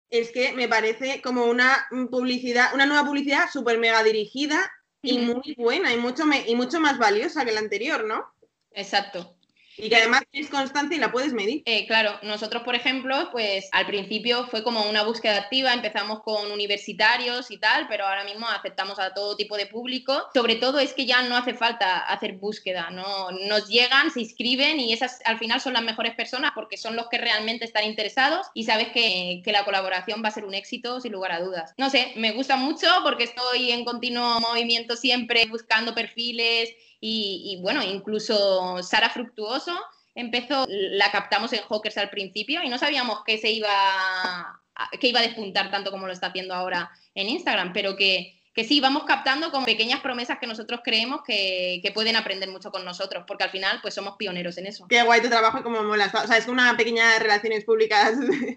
[0.09, 4.69] es que me parece como una publicidad, una nueva publicidad súper mega dirigida
[5.01, 8.25] y muy buena y mucho, y mucho más valiosa que la anterior, ¿no?
[8.71, 9.38] Exacto.
[9.81, 11.63] Y que además es constante y la puedes medir.
[11.65, 16.51] Eh, claro, nosotros, por ejemplo, pues al principio fue como una búsqueda activa, empezamos con
[16.51, 20.25] universitarios y tal, pero ahora mismo aceptamos a todo tipo de público.
[20.33, 23.31] Sobre todo es que ya no hace falta hacer búsqueda, ¿no?
[23.47, 27.07] Nos llegan, se inscriben y esas al final son las mejores personas porque son los
[27.07, 30.99] que realmente están interesados y sabes que, que la colaboración va a ser un éxito
[31.01, 31.73] sin lugar a dudas.
[31.77, 37.81] No sé, me gusta mucho porque estoy en continuo movimiento siempre buscando perfiles y, bueno,
[37.81, 39.77] incluso Sara Fructuoso
[40.15, 44.61] empezó, la captamos en Hawkers al principio y no sabíamos que se iba a,
[44.99, 48.65] que iba a despuntar tanto como lo está haciendo ahora en Instagram, pero que, que
[48.65, 52.83] sí, vamos captando con pequeñas promesas que nosotros creemos que, que, pueden aprender mucho con
[52.83, 54.85] nosotros, porque al final pues somos pioneros en eso.
[54.89, 56.11] Qué guay tu trabajo y cómo mola.
[56.13, 58.15] O sea, es una pequeña relaciones públicas.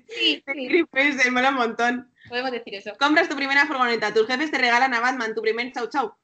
[0.09, 1.13] Sí, sí.
[1.13, 2.13] se mola un montón.
[2.29, 2.93] Podemos decir eso.
[2.99, 6.15] Compras tu primera furgoneta, tus jefes te regalan a Batman tu primer chau chau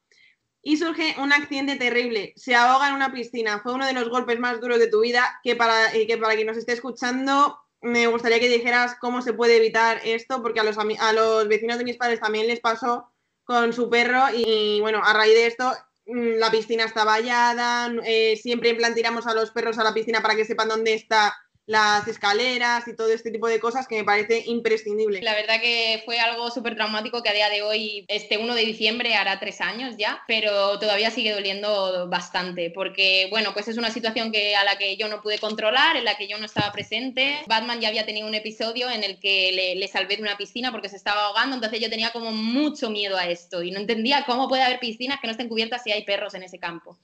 [0.69, 2.31] y surge un accidente terrible.
[2.35, 3.59] Se ahoga en una piscina.
[3.63, 5.39] Fue uno de los golpes más duros de tu vida.
[5.43, 9.57] Que para, que para quien nos esté escuchando, me gustaría que dijeras cómo se puede
[9.57, 13.11] evitar esto, porque a los, a los vecinos de mis padres también les pasó
[13.45, 14.25] con su perro.
[14.31, 15.73] Y bueno, a raíz de esto,
[16.05, 17.91] mm, la piscina está vallada.
[18.05, 20.93] Eh, siempre en plan tiramos a los perros a la piscina para que sepan dónde
[20.93, 21.35] está
[21.69, 25.21] las escaleras y todo este tipo de cosas que me parece imprescindible.
[25.21, 28.65] La verdad que fue algo súper traumático que a día de hoy, este 1 de
[28.65, 33.91] diciembre, hará tres años ya, pero todavía sigue doliendo bastante porque, bueno, pues es una
[33.91, 36.71] situación que, a la que yo no pude controlar, en la que yo no estaba
[36.71, 37.43] presente.
[37.45, 40.71] Batman ya había tenido un episodio en el que le, le salvé de una piscina
[40.71, 44.23] porque se estaba ahogando, entonces yo tenía como mucho miedo a esto y no entendía
[44.25, 46.97] cómo puede haber piscinas que no estén cubiertas si hay perros en ese campo.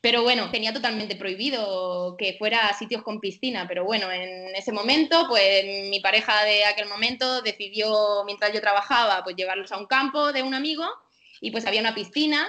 [0.00, 4.72] Pero bueno, tenía totalmente prohibido que fuera a sitios con piscina, pero bueno, en ese
[4.72, 9.86] momento, pues mi pareja de aquel momento decidió, mientras yo trabajaba, pues llevarlos a un
[9.86, 10.84] campo de un amigo
[11.40, 12.48] y pues había una piscina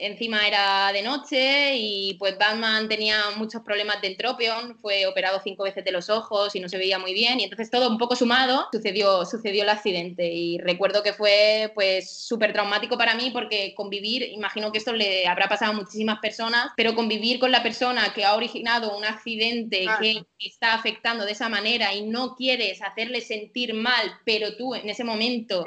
[0.00, 5.64] encima era de noche y pues Batman tenía muchos problemas de entropion, fue operado cinco
[5.64, 8.16] veces de los ojos y no se veía muy bien y entonces todo un poco
[8.16, 13.74] sumado sucedió, sucedió el accidente y recuerdo que fue pues súper traumático para mí porque
[13.76, 18.12] convivir, imagino que esto le habrá pasado a muchísimas personas, pero convivir con la persona
[18.14, 23.20] que ha originado un accidente que está afectando de esa manera y no quieres hacerle
[23.20, 25.64] sentir mal, pero tú en ese momento...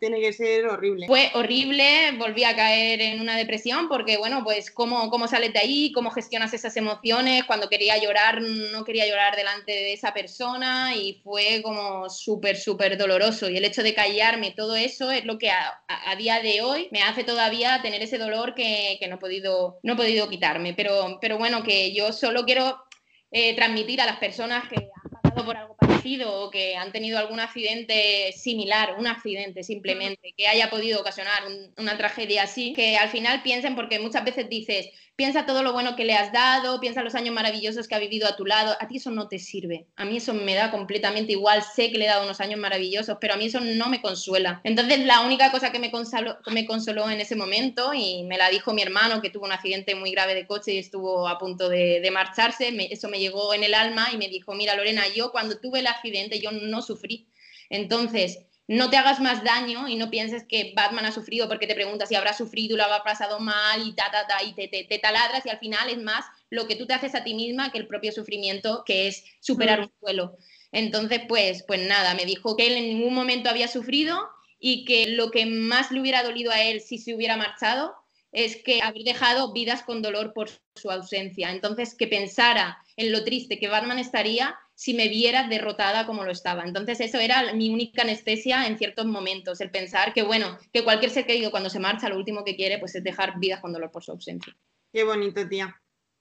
[0.00, 1.06] tiene que ser horrible.
[1.06, 5.52] Fue horrible, volví a caer en en una depresión porque, bueno, pues cómo, cómo sales
[5.52, 7.44] de ahí, cómo gestionas esas emociones.
[7.44, 12.96] Cuando quería llorar, no quería llorar delante de esa persona y fue como súper, súper
[12.96, 13.48] doloroso.
[13.48, 15.82] Y el hecho de callarme, todo eso es lo que a,
[16.16, 19.94] día de hoy me hace todavía tener ese dolor que, que no, he podido, no
[19.94, 20.74] he podido quitarme.
[20.74, 22.82] Pero, pero bueno, que yo solo quiero
[23.30, 25.89] eh, transmitir a las personas que han pasado por algo parecido
[26.26, 31.42] o que han tenido algún accidente similar, un accidente simplemente, que haya podido ocasionar
[31.76, 34.90] una tragedia así, que al final piensen, porque muchas veces dices,
[35.20, 38.26] piensa todo lo bueno que le has dado, piensa los años maravillosos que ha vivido
[38.26, 41.32] a tu lado, a ti eso no te sirve, a mí eso me da completamente
[41.32, 44.00] igual, sé que le he dado unos años maravillosos, pero a mí eso no me
[44.00, 44.62] consuela.
[44.64, 48.48] Entonces la única cosa que me consoló, me consoló en ese momento, y me la
[48.48, 51.68] dijo mi hermano que tuvo un accidente muy grave de coche y estuvo a punto
[51.68, 55.60] de, marcharse, eso me llegó en el alma y me dijo, mira Lorena, yo cuando
[55.60, 57.28] tuve el accidente yo no sufrí.
[57.68, 58.38] Entonces,
[58.70, 62.08] no te hagas más daño y no pienses que Batman ha sufrido porque te preguntas
[62.08, 65.44] si habrá sufrido, lo habrá pasado mal y ta, ta, ta, y te, te, taladras
[65.44, 67.88] y al final es más lo que tú te haces a ti misma que el
[67.88, 69.82] propio sufrimiento, que es superar mm.
[69.82, 70.36] un duelo.
[70.70, 74.28] Entonces, pues, pues nada, me dijo que él en ningún momento había sufrido
[74.60, 77.96] y que lo que más le hubiera dolido a él si se hubiera marchado
[78.30, 81.50] es que haber dejado vidas con dolor por su ausencia.
[81.50, 86.30] Entonces, que pensara en lo triste que Batman estaría si me viera derrotada como lo
[86.30, 86.64] estaba.
[86.64, 91.10] Entonces, eso era mi única anestesia en ciertos momentos, el pensar que, bueno, que cualquier
[91.10, 93.90] ser querido cuando se marcha, lo último que quiere, pues es dejar vidas con dolor
[93.90, 94.56] por su ausencia.
[94.90, 95.78] Qué bonito, tía.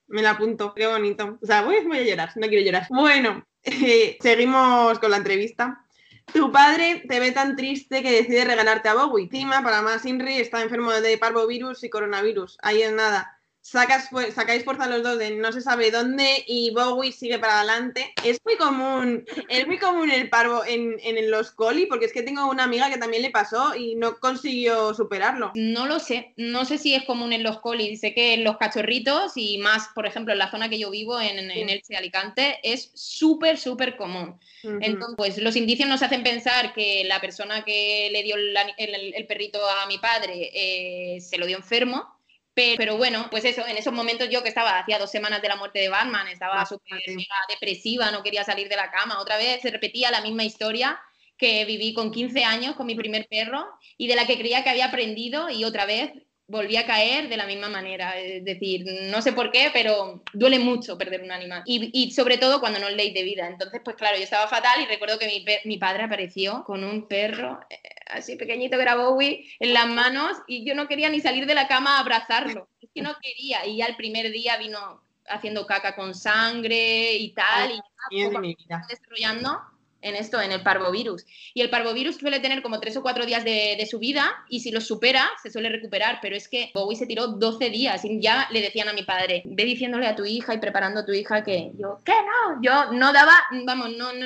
[0.07, 1.39] Me la apunto, qué bonito.
[1.41, 2.87] O sea, voy, a llorar, no quiero llorar.
[2.89, 5.85] Bueno, eh, seguimos con la entrevista.
[6.33, 9.23] Tu padre te ve tan triste que decide regalarte a Bowie.
[9.23, 12.57] Encima, para más, Inri está enfermo de parvovirus y coronavirus.
[12.61, 13.38] Ahí es nada
[13.69, 18.13] sacas, sacáis fuerza los dos de no se sabe dónde y Bowie sigue para adelante.
[18.23, 22.23] Es muy común, es muy común el parvo en, en, los coli, porque es que
[22.23, 25.51] tengo una amiga que también le pasó y no consiguió superarlo.
[25.55, 28.57] No lo sé, no sé si es común en los coli, sé que en los
[28.57, 32.59] cachorritos y más, por ejemplo, en la zona que yo vivo, en, en Elche, Alicante,
[32.63, 34.39] es súper, súper común.
[34.63, 39.25] Entonces, pues los indicios nos hacen pensar que la persona que le dio el, el,
[39.27, 42.18] perrito a mi padre eh, se lo dio enfermo
[42.53, 45.55] pero, bueno, pues eso, en esos momentos yo que estaba, hacía dos semanas de la
[45.55, 46.99] muerte de Batman, estaba súper
[47.47, 49.19] depresiva, no quería salir de la cama.
[49.19, 50.99] Otra vez se repetía la misma historia
[51.37, 53.65] que viví con 15 años con mi primer perro
[53.97, 56.11] y de la que creía que había aprendido y otra vez
[56.49, 58.17] volví a caer de la misma manera.
[58.17, 61.63] Es decir, no sé por qué, pero duele mucho perder un animal.
[61.65, 63.47] Y, sobre todo cuando no es ley de vida.
[63.47, 67.07] Entonces, pues claro, yo estaba fatal y recuerdo que mi, mi padre apareció con un
[67.07, 67.77] perro eh,
[68.07, 71.55] así pequeñito que era Bowie en las manos y yo no quería ni salir de
[71.55, 72.67] la cama a abrazarlo.
[72.81, 73.65] Es que no quería.
[73.65, 77.71] Y ya el primer día vino haciendo caca con sangre y tal.
[78.11, 79.59] y ya, desarrollando
[80.01, 81.25] en esto, en el parvovirus.
[81.53, 84.71] Y el parvovirus suele tener como tres o cuatro días de, su vida y si
[84.71, 86.19] lo supera, se suele recuperar.
[86.21, 89.43] Pero es que Bowie se tiró 12 días y ya le decían a mi padre,
[89.45, 92.61] ve diciéndole a tu hija y preparando a tu hija que yo, ¿qué no?
[92.61, 93.33] Yo no daba,
[93.65, 94.25] vamos, no, no,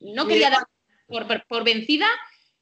[0.00, 0.64] no quería dar
[1.06, 2.06] por, por vencida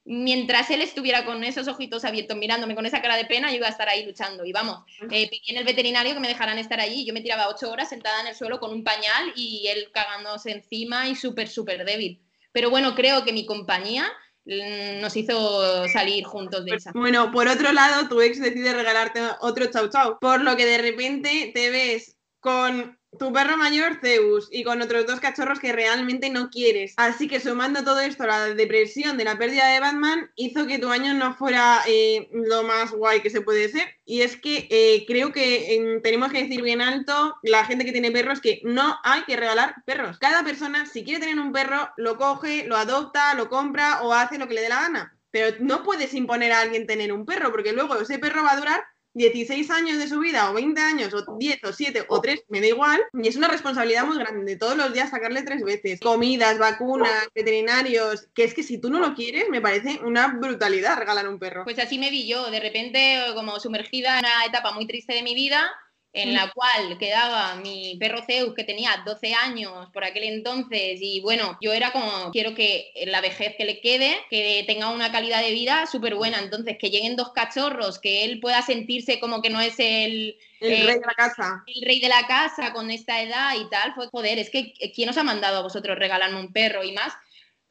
[0.05, 3.67] mientras él estuviera con esos ojitos abiertos mirándome con esa cara de pena, yo iba
[3.67, 4.45] a estar ahí luchando.
[4.45, 4.79] Y vamos,
[5.11, 7.05] eh, pedí en el veterinario que me dejaran estar allí.
[7.05, 10.51] Yo me tiraba ocho horas sentada en el suelo con un pañal y él cagándose
[10.51, 12.21] encima y súper, súper débil.
[12.51, 14.11] Pero bueno, creo que mi compañía
[14.45, 16.91] mm, nos hizo salir juntos de esa.
[16.93, 20.79] Bueno, por otro lado, tu ex decide regalarte otro chau chau, por lo que de
[20.79, 26.29] repente te ves con tu perro mayor, Zeus, y con otros dos cachorros que realmente
[26.29, 26.93] no quieres.
[26.97, 30.89] Así que sumando todo esto, la depresión de la pérdida de Batman hizo que tu
[30.89, 33.87] año no fuera eh, lo más guay que se puede ser.
[34.05, 38.11] Y es que eh, creo que tenemos que decir bien alto, la gente que tiene
[38.11, 40.17] perros, que no hay que regalar perros.
[40.17, 44.37] Cada persona, si quiere tener un perro, lo coge, lo adopta, lo compra o hace
[44.37, 45.17] lo que le dé la gana.
[45.31, 48.57] Pero no puedes imponer a alguien tener un perro, porque luego ese perro va a
[48.57, 48.83] durar
[49.13, 52.61] 16 años de su vida o 20 años o 10 o 7 o 3, me
[52.61, 56.57] da igual, y es una responsabilidad muy grande, todos los días sacarle tres veces, comidas,
[56.57, 61.27] vacunas, veterinarios, que es que si tú no lo quieres, me parece una brutalidad regalar
[61.27, 61.63] un perro.
[61.63, 65.23] Pues así me vi yo, de repente como sumergida en una etapa muy triste de
[65.23, 65.71] mi vida,
[66.13, 71.21] en la cual quedaba mi perro Zeus, que tenía 12 años por aquel entonces, y
[71.21, 75.41] bueno, yo era como, quiero que la vejez que le quede, que tenga una calidad
[75.41, 79.49] de vida súper buena, entonces que lleguen dos cachorros, que él pueda sentirse como que
[79.49, 80.37] no es el...
[80.59, 81.63] El rey de la casa.
[81.65, 85.09] El rey de la casa con esta edad y tal, fue joder, es que ¿quién
[85.09, 87.13] os ha mandado a vosotros regalarme un perro y más?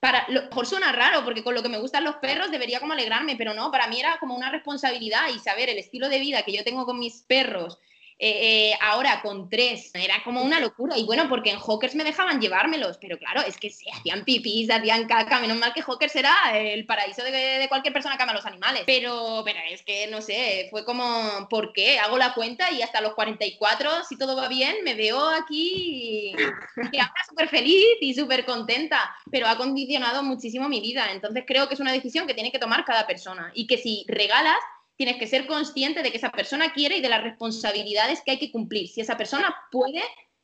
[0.01, 2.95] para, lo mejor suena raro, porque con lo que me gustan los perros debería como
[2.95, 6.43] alegrarme, pero no, para mí era como una responsabilidad y saber el estilo de vida
[6.43, 7.78] que yo tengo con mis perros,
[8.23, 10.99] eh, eh, ahora con tres, era como una locura.
[10.99, 14.71] Y bueno, porque en Hawkers me dejaban llevármelos, pero claro, es que se hacían pipis,
[14.71, 18.35] hacían caca, menos mal que Hawkers era el paraíso de, cualquier persona que ama a
[18.35, 18.83] los animales.
[18.85, 21.99] Pero, pero es que, no sé, fue como, ¿por qué?
[21.99, 26.35] Hago la cuenta y hasta los 44, si todo va bien, me veo aquí
[26.93, 31.11] que ahora súper feliz y súper contenta, pero ha condicionado muchísimo mi vida.
[31.11, 34.05] Entonces creo que es una decisión que tiene que tomar cada persona y que si
[34.09, 34.59] regalas,
[35.01, 38.38] tienes que ser consciente de que esa persona quiere y de las responsabilidades que hay
[38.38, 38.86] que cumplir.
[38.86, 40.03] Si esa persona puede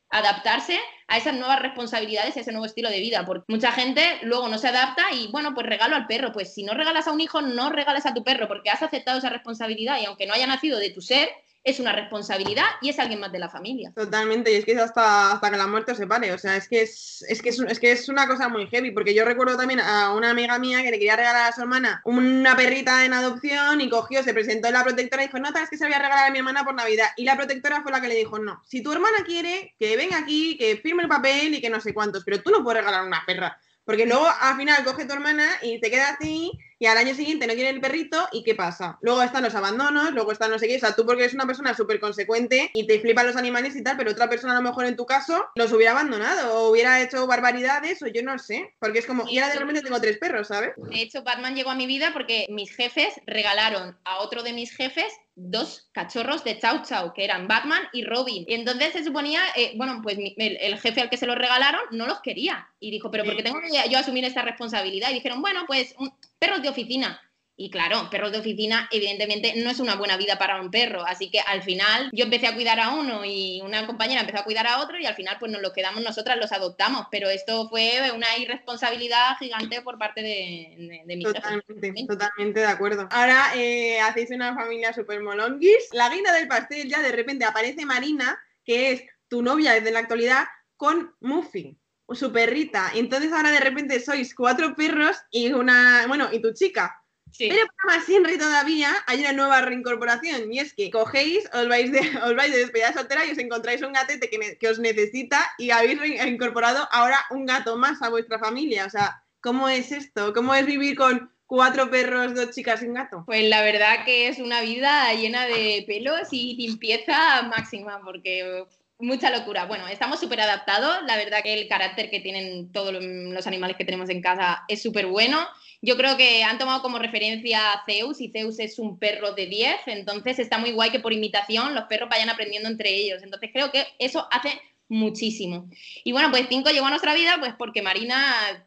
[0.09, 4.01] adaptarse a esas nuevas responsabilidades y a ese nuevo estilo de vida, porque mucha gente
[4.23, 7.11] luego no se adapta y bueno, pues regalo al perro, pues si no regalas a
[7.11, 10.33] un hijo, no regales a tu perro, porque has aceptado esa responsabilidad y aunque no
[10.33, 11.29] haya nacido de tu ser,
[11.67, 13.91] es una responsabilidad y es alguien más de la familia.
[13.93, 16.69] Totalmente, y es que es hasta, hasta que la muerte os separe, o sea, es
[16.69, 19.81] que es, es, que es, que es una cosa muy heavy, porque yo recuerdo también
[19.81, 23.81] a una amiga mía que le quería regalar a su hermana una perrita en adopción
[23.81, 26.29] y cogió, se presentó en la protectora y dijo, no, sabes que se había regalar
[26.29, 28.81] a mi hermana por Navidad, y la protectora fue la que le dijo, no, si
[28.81, 32.23] tu hermana quiere, que venga aquí, que firme el papel y que no sé cuántos,
[32.23, 33.59] pero tú no puedes regalar una perra.
[33.83, 37.47] Porque luego al final coge tu hermana y te queda así y al año siguiente
[37.47, 38.97] no quieren el perrito y ¿qué pasa?
[39.01, 41.45] Luego están los abandonos, luego están no sé qué, o sea, tú porque eres una
[41.45, 44.67] persona súper consecuente y te flipan los animales y tal, pero otra persona a lo
[44.67, 48.73] mejor en tu caso los hubiera abandonado o hubiera hecho barbaridades o yo no sé,
[48.79, 50.71] porque es como, y ahora de repente tengo tres perros, ¿sabes?
[50.77, 54.75] De hecho, Batman llegó a mi vida porque mis jefes regalaron a otro de mis
[54.75, 58.43] jefes dos cachorros de Chau Chau, que eran Batman y Robin.
[58.47, 62.07] Y entonces se suponía, eh, bueno, pues el, jefe al que se los regalaron no
[62.07, 62.67] los quería.
[62.79, 65.11] Y dijo, pero ¿por qué tengo que yo asumir esta responsabilidad?
[65.11, 65.95] Y dijeron, bueno, pues
[66.39, 67.21] perros de oficina.
[67.59, 71.03] Y claro, perros de oficina, evidentemente, no es una buena vida para un perro.
[71.03, 74.43] Así que al final yo empecé a cuidar a uno y una compañera empezó a
[74.43, 77.07] cuidar a otro y al final pues nos lo quedamos nosotras, los adoptamos.
[77.09, 83.07] Pero esto fue una irresponsabilidad gigante por parte de, de, Totalmente, totalmente de acuerdo.
[83.09, 85.89] Ahora eh, hacéis una familia super molonguis.
[85.93, 89.99] La guinda del pastel ya de repente aparece Marina, que es tu novia desde la
[89.99, 91.75] actualidad, con Muffy
[92.15, 92.91] su perrita.
[92.95, 97.03] Entonces ahora de repente sois cuatro perros y una, bueno, y tu chica.
[97.37, 101.91] Pero para más Henry todavía hay una nueva reincorporación y es que cogéis, os vais
[101.91, 105.51] de, os vais de despedida soltera y os encontráis un gatete que, que os necesita
[105.57, 108.85] y habéis reincorporado ahora un gato más a vuestra familia.
[108.85, 110.33] O sea, ¿cómo es esto?
[110.33, 113.23] ¿Cómo es vivir con cuatro perros, dos chicas y un gato?
[113.25, 118.65] Pues la verdad que es una vida llena de pelos y limpieza máxima porque
[118.99, 119.65] mucha locura.
[119.65, 121.03] Bueno, estamos súper adaptados.
[121.05, 124.81] La verdad que el carácter que tienen todos los animales que tenemos en casa es
[124.81, 125.39] súper bueno.
[125.81, 129.45] Yo creo que han tomado como referencia a Zeus y Zeus es un perro de
[129.45, 133.21] 10, entonces está muy guay que por imitación los perros vayan aprendiendo entre ellos.
[133.21, 135.69] Entonces creo que eso hace muchísimo.
[136.03, 138.65] Y bueno, pues Cinco llegó a nuestra vida pues porque Marina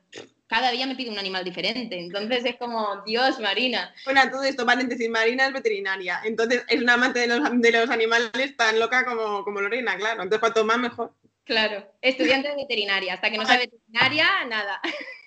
[0.51, 1.97] cada día me pide un animal diferente.
[1.97, 3.95] Entonces es como, Dios, Marina.
[4.05, 6.21] Bueno, todo esto, paréntesis, Marina es veterinaria.
[6.25, 10.25] Entonces es una amante de los, de los animales tan loca como, como Lorena, claro.
[10.25, 11.15] Entonces cuanto más mejor.
[11.45, 13.15] Claro, estudiante de veterinaria.
[13.15, 14.81] Hasta que no sea veterinaria, nada.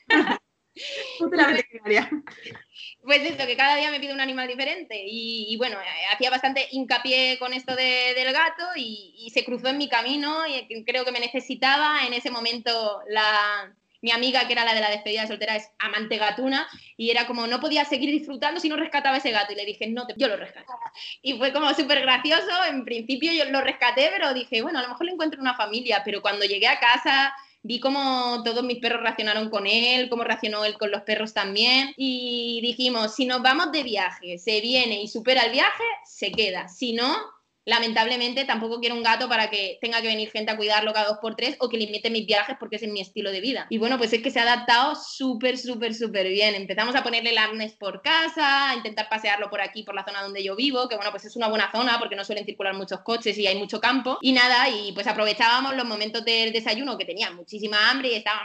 [1.31, 2.09] la veterinaria.
[3.01, 5.03] Pues esto, que cada día me pide un animal diferente.
[5.07, 9.77] Y, bueno, eh, hacía bastante hincapié con esto del gato y, y, se cruzó en
[9.77, 13.73] mi camino y creo que me necesitaba en ese momento la,
[14.03, 17.25] mi amiga, que era la de la despedida de soltera, es amante gatuna, y era
[17.25, 19.53] como, no podía seguir disfrutando si no rescataba ese gato.
[19.53, 20.71] Y le dije, no, yo lo rescato.
[21.21, 22.51] Y fue como súper gracioso.
[22.69, 26.01] En principio yo lo rescaté, pero dije, bueno, a lo mejor le encuentro una familia.
[26.03, 27.33] Pero cuando llegué a casa
[27.63, 31.93] vi cómo todos mis perros reaccionaron con él, cómo reaccionó él con los perros también.
[31.95, 36.67] Y dijimos, si nos vamos de viaje, se viene y supera el viaje, se queda.
[36.67, 37.15] Si no,
[37.65, 41.17] lamentablemente tampoco quiero un gato para que tenga que venir gente a cuidarlo cada dos
[41.19, 43.67] por tres o que limite mis viajes porque es en mi estilo de vida.
[43.69, 46.55] Y bueno, pues es que se ha adaptado súper, súper, súper bien.
[46.55, 50.23] Empezamos a ponerle el arnés por casa, a intentar pasearlo por aquí, por la zona
[50.23, 53.01] donde yo vivo, que bueno, pues es una buena zona porque no suelen circular muchos
[53.01, 54.17] coches y hay mucho campo.
[54.21, 58.43] Y nada, y pues aprovechábamos los momentos del desayuno que tenía muchísima hambre y estaba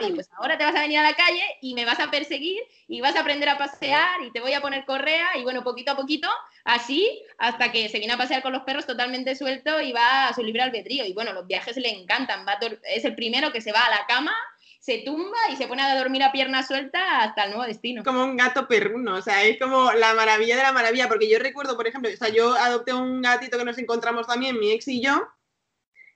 [0.00, 2.60] y pues ahora te vas a venir a la calle y me vas a perseguir
[2.88, 5.92] y vas a aprender a pasear y te voy a poner correa y bueno, poquito
[5.92, 6.28] a poquito,
[6.64, 10.34] así, hasta que se viene a pasear con los perros totalmente suelto y va a
[10.34, 11.04] su libre albedrío.
[11.04, 14.06] Y bueno, los viajes le encantan, va es el primero que se va a la
[14.06, 14.34] cama
[14.80, 18.02] se tumba y se pone a dormir a pierna suelta hasta el nuevo destino.
[18.02, 21.38] Como un gato perruno, o sea, es como la maravilla de la maravilla, porque yo
[21.38, 24.88] recuerdo, por ejemplo, o sea, yo adopté un gatito que nos encontramos también, mi ex
[24.88, 25.28] y yo,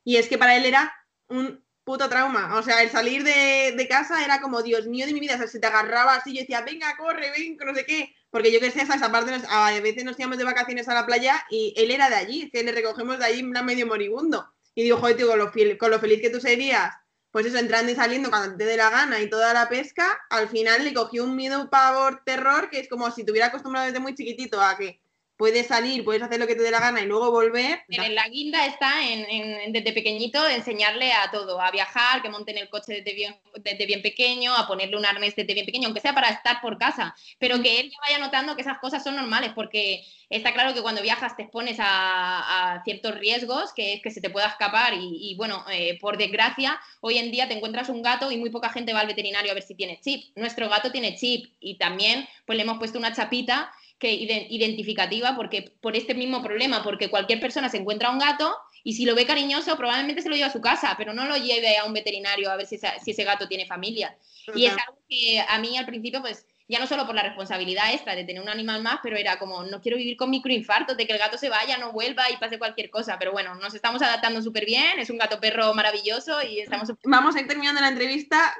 [0.02, 0.94] y es que para él era
[1.28, 2.56] un puto trauma.
[2.56, 5.34] O sea, el salir de, casa era como, Dios mío de mi vida.
[5.34, 8.14] O sea, se te agarraba así, yo decía, venga, corre, ven, no sé qué.
[8.30, 11.44] Porque yo que sé, esa parte, a veces nos íbamos de vacaciones a la playa
[11.50, 14.52] y él era de allí, que le recogemos de allí en medio moribundo.
[14.74, 16.92] Y digo, joder, tío, con lo, con lo feliz que tú serías,
[17.30, 20.48] pues eso, entrando y saliendo cuando te dé la gana y toda la pesca, al
[20.48, 24.00] final le cogió un miedo, pavor, terror, que es como si te hubiera acostumbrado desde
[24.00, 25.00] muy chiquitito a que
[25.36, 27.82] puedes salir, puedes hacer lo que te dé la gana y luego volver.
[27.88, 32.68] En la guinda está en, desde pequeñito enseñarle a todo, a viajar, que monten el
[32.68, 36.14] coche desde bien, desde bien pequeño, a ponerle un arnés desde bien pequeño, aunque sea
[36.14, 39.52] para estar por casa, pero que él ya vaya notando que esas cosas son normales,
[39.54, 44.20] porque está claro que cuando viajas te expones a, ciertos riesgos, que es que se
[44.20, 48.30] te pueda escapar y, bueno, eh, por desgracia, hoy en día te encuentras un gato
[48.30, 50.36] y muy poca gente va al veterinario a ver si tiene chip.
[50.36, 53.70] Nuestro gato tiene chip y también pues le hemos puesto una chapita
[54.04, 58.92] que identificativa porque por este mismo problema, porque cualquier persona se encuentra un gato y
[58.92, 61.78] si lo ve cariñoso probablemente se lo lleva a su casa, pero no lo lleve
[61.78, 64.14] a un veterinario a ver si, ese gato tiene familia.
[64.54, 67.94] Y es algo que a mí al principio pues ya no solo por la responsabilidad
[67.94, 71.06] esta de tener un animal más, pero era como, no quiero vivir con microinfartos, de
[71.06, 73.18] que el gato se vaya, no vuelva y pase cualquier cosa.
[73.18, 76.92] Pero bueno, nos estamos adaptando súper bien, es un gato perro maravilloso y estamos...
[77.04, 78.54] Vamos a ir terminando la entrevista,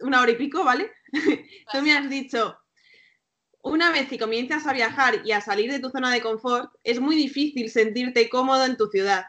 [0.00, 0.90] una hora y pico, ¿vale?
[1.72, 2.58] Tú me has dicho,
[3.66, 7.00] una vez que comienzas a viajar y a salir de tu zona de confort, es
[7.00, 9.26] muy difícil sentirte cómodo en tu ciudad.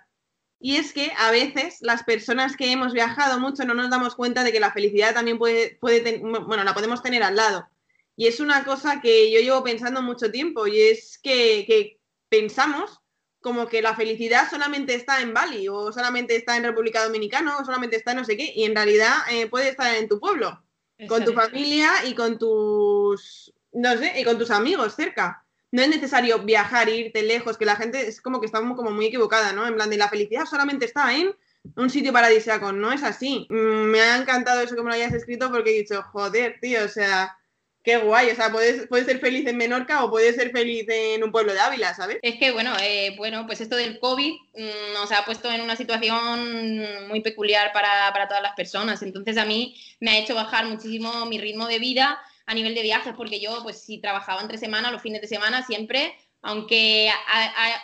[0.59, 4.43] Y es que a veces las personas que hemos viajado mucho no nos damos cuenta
[4.43, 7.67] de que la felicidad también puede, puede bueno, la podemos tener al lado.
[8.15, 12.99] Y es una cosa que yo llevo pensando mucho tiempo y es que, que pensamos
[13.41, 17.65] como que la felicidad solamente está en Bali o solamente está en República Dominicana o
[17.65, 20.63] solamente está en no sé qué y en realidad eh, puede estar en tu pueblo,
[21.07, 25.43] con tu familia y con tus, no sé, y con tus amigos cerca.
[25.71, 29.05] No es necesario viajar, irte lejos, que la gente es como que está como muy
[29.05, 29.67] equivocada, ¿no?
[29.67, 31.35] En plan de la felicidad solamente está en
[31.75, 33.45] un sitio paradisíaco, no es así.
[33.49, 36.85] Mm, me ha encantado eso que me lo hayas escrito porque he dicho, joder, tío,
[36.85, 37.37] o sea,
[37.83, 41.23] qué guay, o sea, puedes, puedes ser feliz en Menorca o puedes ser feliz en
[41.23, 42.17] un pueblo de Ávila, ¿sabes?
[42.23, 45.75] Es que, bueno, eh, bueno pues esto del COVID mm, nos ha puesto en una
[45.75, 50.65] situación muy peculiar para, para todas las personas, entonces a mí me ha hecho bajar
[50.65, 54.57] muchísimo mi ritmo de vida a nivel de viajes, porque yo, pues si trabajaba entre
[54.57, 57.11] semana, los fines de semana, siempre, aunque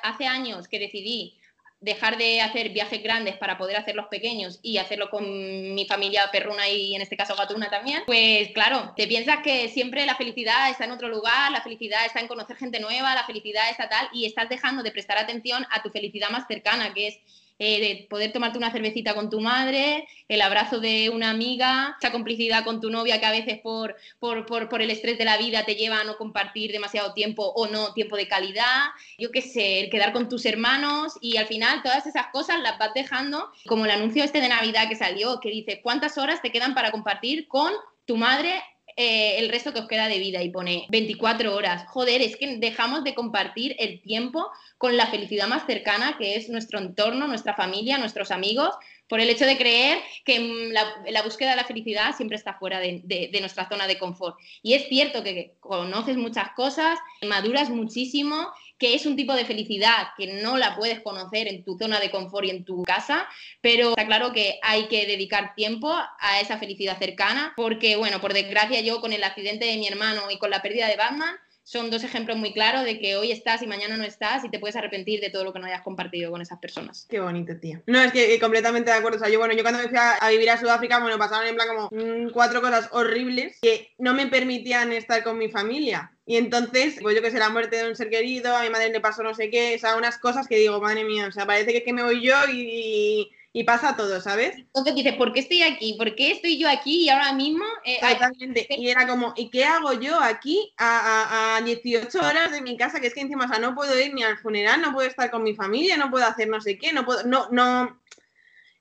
[0.03, 1.37] hace años que decidí
[1.81, 6.29] dejar de hacer viajes grandes para poder hacer los pequeños y hacerlo con mi familia
[6.31, 10.69] perruna y en este caso gatuna también, pues claro, te piensas que siempre la felicidad
[10.69, 14.07] está en otro lugar, la felicidad está en conocer gente nueva, la felicidad está tal
[14.13, 17.19] y estás dejando de prestar atención a tu felicidad más cercana, que es
[17.59, 22.11] eh, de poder tomarte una cervecita con tu madre, el abrazo de una amiga, esa
[22.11, 25.37] complicidad con tu novia que a veces por, por, por, por, el estrés de la
[25.37, 28.85] vida te lleva a no compartir demasiado tiempo o no tiempo de calidad,
[29.17, 32.77] yo qué sé, el quedar con tus hermanos y al final todas esas cosas las
[32.79, 36.51] vas dejando, como el anuncio este de Navidad que salió, que dice, ¿cuántas horas te
[36.51, 37.71] quedan para compartir con
[38.05, 38.61] tu madre
[38.95, 41.85] eh, el resto que os queda de vida y pone 24 horas.
[41.87, 46.49] Joder, es que dejamos de compartir el tiempo con la felicidad más cercana, que es
[46.49, 48.75] nuestro entorno, nuestra familia, nuestros amigos,
[49.07, 50.71] por el hecho de creer que mm,
[51.11, 54.37] la, búsqueda de la felicidad siempre está fuera de, de, nuestra zona de confort.
[54.61, 58.51] Y es cierto que conoces muchas cosas, maduras muchísimo
[58.83, 62.11] que es un tipo de felicidad que no la puedes conocer en tu zona de
[62.11, 63.25] confort y en tu casa,
[63.61, 68.33] pero está claro que hay que dedicar tiempo a esa felicidad cercana, porque bueno, por
[68.33, 71.33] desgracia yo con el accidente de mi hermano y con la pérdida de Batman,
[71.63, 74.59] son dos ejemplos muy claros de que hoy estás y mañana no estás y te
[74.59, 77.07] puedes arrepentir de todo lo que no hayas compartido con esas personas.
[77.09, 77.81] Qué bonito, tío.
[77.87, 79.17] No, es que completamente de acuerdo.
[79.17, 81.55] O sea, yo, bueno, yo cuando me fui a, vivir a Sudáfrica, bueno, pasaron en
[81.55, 86.11] plan como mm, cuatro cosas horribles que no me permitían estar con mi familia.
[86.25, 88.89] Y entonces, pues yo que sé, la muerte de un ser querido, a mi madre
[88.89, 91.45] le pasó no sé qué, o sea, unas cosas que digo, madre mía, o sea,
[91.45, 93.29] parece que, que me voy yo y
[93.63, 94.57] pasa todo, ¿sabes?
[94.57, 95.93] Entonces dices, ¿por qué estoy aquí?
[95.93, 97.63] ¿Por qué estoy yo aquí y ahora mismo?
[97.85, 98.65] Eh, Exactamente.
[98.69, 102.99] Y era como, ¿y qué hago yo aquí a, a, 18 horas de mi casa?
[102.99, 105.29] Que es que encima, o sea, no puedo ir ni al funeral, no puedo estar
[105.29, 108.01] con mi familia, no puedo hacer no sé qué, no puedo, no, no.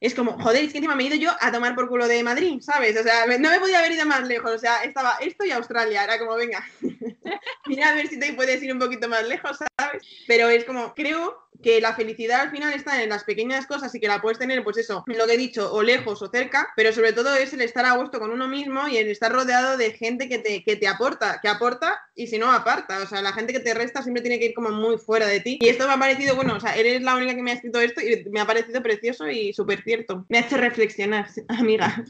[0.01, 2.23] Es como, joder, es que encima me he ido yo a tomar por culo de
[2.23, 2.99] Madrid, ¿sabes?
[2.99, 6.03] O sea, no me podía haber ido más lejos, o sea, estaba esto y Australia,
[6.03, 6.66] era como, venga,
[7.66, 10.03] mira a ver si te puedes ir un poquito más lejos, ¿sabes?
[10.27, 14.00] Pero es como, creo que la felicidad al final está en las pequeñas cosas y
[14.00, 16.92] que la puedes tener, pues eso, lo que he dicho, o lejos o cerca, pero
[16.92, 19.92] sobre todo es el estar a gusto con uno mismo y el estar rodeado de
[19.92, 23.32] gente que te, que te aporta, que aporta y si no aparta, o sea, la
[23.32, 25.58] gente que te resta siempre tiene que ir como muy fuera de ti.
[25.60, 27.80] Y esto me ha parecido, bueno, o sea, eres la única que me ha escrito
[27.80, 30.26] esto y me ha parecido precioso y súper cierto.
[30.28, 32.04] Me ha hecho reflexionar, amiga.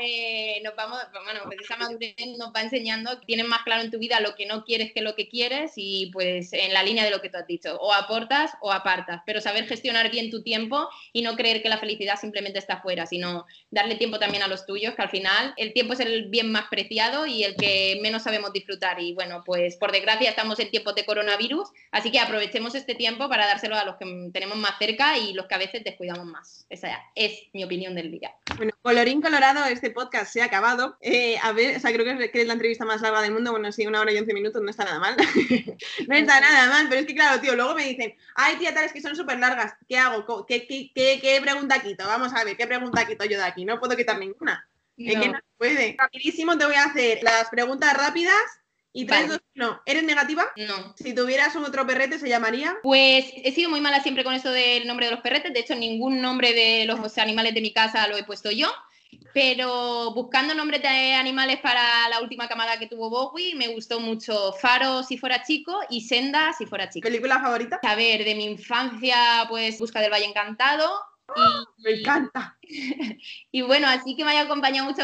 [0.00, 3.98] Eh, nos vamos, bueno, pues esa madurez nos va enseñando tienes más claro en tu
[3.98, 7.10] vida lo que no quieres que lo que quieres y pues en la línea de
[7.10, 10.88] lo que tú has dicho, o aportas o apartas, pero saber gestionar bien tu tiempo
[11.12, 14.66] y no creer que la felicidad simplemente está afuera, sino darle tiempo también a los
[14.66, 18.22] tuyos, que al final el tiempo es el bien más preciado y el que menos
[18.22, 19.00] sabemos disfrutar.
[19.00, 23.28] Y bueno, pues por desgracia estamos en tiempos de coronavirus, así que aprovechemos este tiempo
[23.28, 26.66] para dárselo a los que tenemos más cerca y los que a veces descuidamos más.
[26.70, 28.34] Esa es mi opinión del día.
[28.56, 30.96] Bueno, colorín colorado, este podcast se ha acabado.
[31.00, 33.50] Eh, a ver, o sea, creo que es, la entrevista más larga del mundo.
[33.50, 35.16] Bueno, sí, una hora y once minutos, no está nada mal.
[36.08, 38.92] no está nada mal, pero es que claro, tío, luego me dicen, ay, tía, tales
[38.92, 39.74] que son súper largas.
[39.88, 40.46] ¿Qué hago?
[40.46, 42.06] ¿Qué, qué, qué, pregunta quito?
[42.06, 43.64] Vamos a ver, ¿qué pregunta quito yo de aquí?
[43.64, 44.68] No puedo quitar ninguna.
[44.96, 45.96] Es que no puede.
[45.98, 48.40] Rapidísimo te voy a hacer las preguntas rápidas
[48.96, 49.82] y tres, dos, no.
[49.84, 50.46] ¿Eres negativa?
[50.56, 50.94] No.
[50.96, 52.76] Si tuvieras un otro perrete, ¿se llamaría?
[52.82, 55.52] Pues he sido muy mala siempre con eso del nombre de los perretes.
[55.52, 58.68] De hecho, ningún nombre de los animales de mi casa lo he puesto yo.
[59.34, 64.54] Pero buscando nombres de animales para la última camada que tuvo Bowie, me gustó mucho
[64.54, 67.06] Faro si fuera chico y Senda si fuera chico.
[67.06, 67.78] ¿Película favorita?
[67.82, 70.90] A ver, de mi infancia, pues Busca del Valle Encantado.
[71.78, 72.56] me encanta.
[73.52, 75.02] y bueno, así que me haya acompañado mucho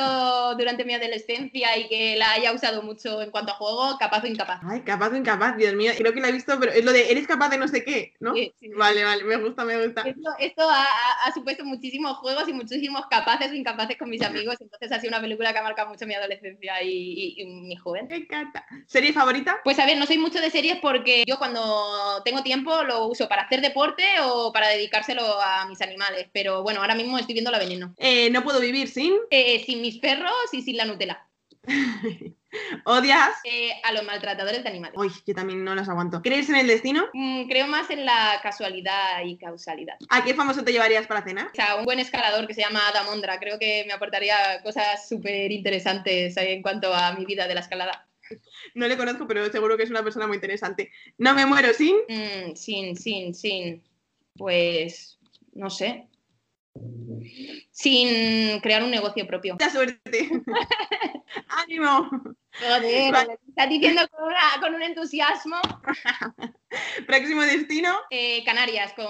[0.57, 4.27] durante mi adolescencia y que la haya usado mucho en cuanto a juego, capaz o
[4.27, 4.61] incapaz.
[4.65, 7.11] Ay, capaz o incapaz, Dios mío, creo que la he visto, pero es lo de
[7.11, 8.35] eres capaz de no sé qué, ¿no?
[8.35, 10.03] Sí, vale, vale, me gusta, me gusta.
[10.39, 15.01] Esto, ha, supuesto muchísimos juegos y muchísimos capaces o incapaces con mis amigos, entonces ha
[15.01, 18.09] sido una película que ha marcado mucho mi adolescencia y, mi joven.
[18.09, 18.65] Me encanta.
[18.87, 19.61] ¿Serie favorita?
[19.65, 23.29] Pues a ver, no soy mucho de series porque yo cuando tengo tiempo lo uso
[23.29, 27.52] para hacer deporte o para dedicárselo a mis animales, pero bueno, ahora mismo estoy viendo
[27.53, 27.95] La Veneno.
[27.99, 29.15] Eh, no puedo vivir sin.
[29.31, 31.27] Eh, sin mis perros y sin la Nutella.
[32.85, 33.31] ¿Odias?
[33.45, 34.99] Eh, a los maltratadores de animales.
[34.99, 36.21] Uy, yo también no los aguanto.
[36.21, 37.07] ¿Crees en el destino?
[37.13, 39.97] Mm, creo más en la casualidad y causalidad.
[40.11, 41.47] ¿A qué famoso te llevarías para cenar?
[41.47, 45.09] O sea, un buen escalador que se llama Adam Ondra, creo que me aportaría cosas
[45.09, 48.07] súper interesantes en cuanto a mi vida de la escalada.
[48.75, 50.91] No le conozco, pero seguro que es una persona muy interesante.
[51.19, 51.97] No me muero sin.
[52.09, 53.83] Mm, sin, sin, sin.
[54.37, 55.19] Pues,
[55.53, 56.09] no sé.
[57.71, 59.55] Sin crear un negocio propio.
[59.55, 60.29] Mucha suerte.
[61.49, 62.11] ¡Ánimo!
[62.61, 63.39] Joder, Vale.
[63.49, 65.57] estás diciendo con, una- con un entusiasmo.
[67.07, 67.95] Próximo destino.
[68.11, 69.07] Eh, Canarias, con,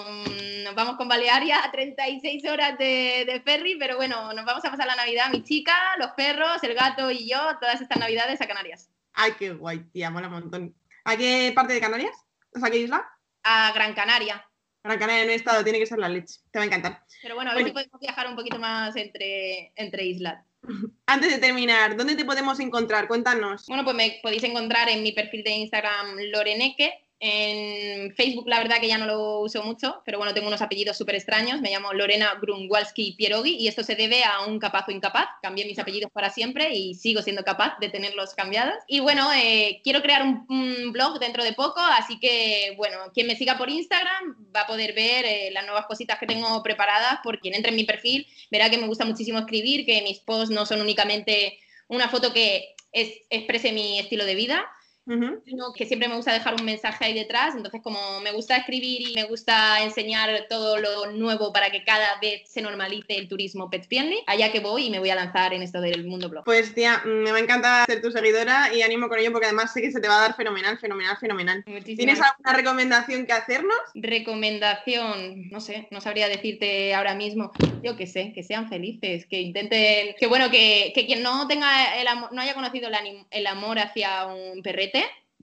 [0.64, 4.70] nos vamos con Balearia a 36 horas de, de ferry, pero bueno, nos vamos a
[4.70, 8.46] pasar la Navidad, mi chica, los perros, el gato y yo, todas estas Navidades a
[8.46, 8.90] Canarias.
[9.14, 10.74] Ay, qué guay, tía, mola un montón.
[11.04, 12.16] ¿A qué parte de Canarias?
[12.54, 13.08] O sea, ¿a qué isla?
[13.42, 14.46] A Gran Canaria.
[14.84, 16.40] Gran Canaria no he estado, tiene que ser la leche.
[16.50, 17.04] Te va a encantar.
[17.22, 17.68] Pero bueno, a ver Bueno.
[17.68, 20.44] si podemos viajar un poquito más entre, entre islas.
[21.06, 23.06] Antes de terminar, ¿dónde te podemos encontrar?
[23.08, 23.66] Cuéntanos.
[23.66, 27.01] Bueno, pues me podéis encontrar en mi perfil de Instagram Loreneque.
[27.24, 30.98] En Facebook, la verdad que ya no lo uso mucho, pero bueno, tengo unos apellidos
[30.98, 31.60] súper extraños.
[31.60, 35.28] Me llamo Lorena Grunwalski Pierogi y esto se debe a un capaz o incapaz.
[35.40, 38.74] Cambié mis apellidos para siempre y sigo siendo capaz de tenerlos cambiados.
[38.88, 43.28] Y bueno, eh, quiero crear un, un blog dentro de poco, así que bueno, quien
[43.28, 47.20] me siga por Instagram va a poder ver eh, las nuevas cositas que tengo preparadas.
[47.22, 50.50] Por quien entre en mi perfil verá que me gusta muchísimo escribir, que mis posts
[50.50, 51.56] no son únicamente
[51.86, 54.66] una foto que es- exprese mi estilo de vida,
[55.06, 57.54] Sino que siempre me gusta dejar un mensaje ahí detrás.
[57.54, 62.18] Entonces, como me gusta escribir y me gusta enseñar todo lo nuevo para que cada
[62.20, 65.52] vez se normalice el turismo pet friendly, allá que voy y me voy a lanzar
[65.54, 66.44] en esto del mundo blog.
[66.44, 69.72] Pues tía, me va a encantar ser tu seguidora y ánimo con ello porque además
[69.72, 71.64] sé que se te va a dar fenomenal, fenomenal, fenomenal.
[71.66, 73.78] Muchísimas ¿Tienes alguna recomendación que hacernos?
[73.94, 79.40] recomendación, no sé, no sabría decirte ahora mismo, yo que sé, que sean felices, que
[79.40, 82.88] intenten, que bueno, que, que quien no tenga el amor, no haya conocido
[83.30, 85.01] el amor hacia un perrete,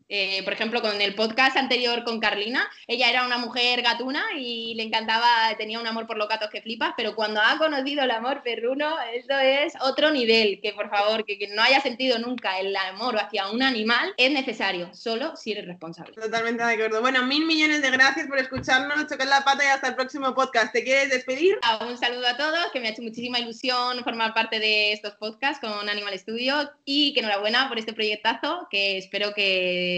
[0.10, 4.74] eh, por ejemplo, con el podcast anterior con Carlina, ella era una mujer gatuna y
[4.76, 8.12] le encantaba, tenía un amor por los gatos que flipas, pero cuando ha conocido el
[8.12, 12.76] amor perruno, eso es otro nivel, que por favor, que no haya sentido nunca el
[12.76, 16.14] amor hacia un animal, es necesario, solo si eres responsable.
[16.14, 17.02] Totalmente de acuerdo.
[17.02, 20.74] Bueno, mil millones de gracias por escucharnos, chocar la pata y hasta el próximo podcast.
[20.74, 21.58] ¿Te quieres despedir?
[21.62, 25.14] Ah, Un saludo a todos, que me ha hecho muchísima ilusión formar parte de estos
[25.16, 29.34] podcasts con Animal Studio y que enhorabuena por este proyectazo que espero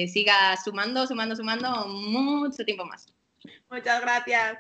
[0.02, 3.06] que siga sumando, sumando, sumando mucho tiempo más.
[3.70, 4.58] Muchas gracias.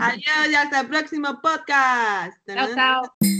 [0.00, 2.38] Adiós y hasta el próximo podcast.
[2.46, 3.33] Chao, chao.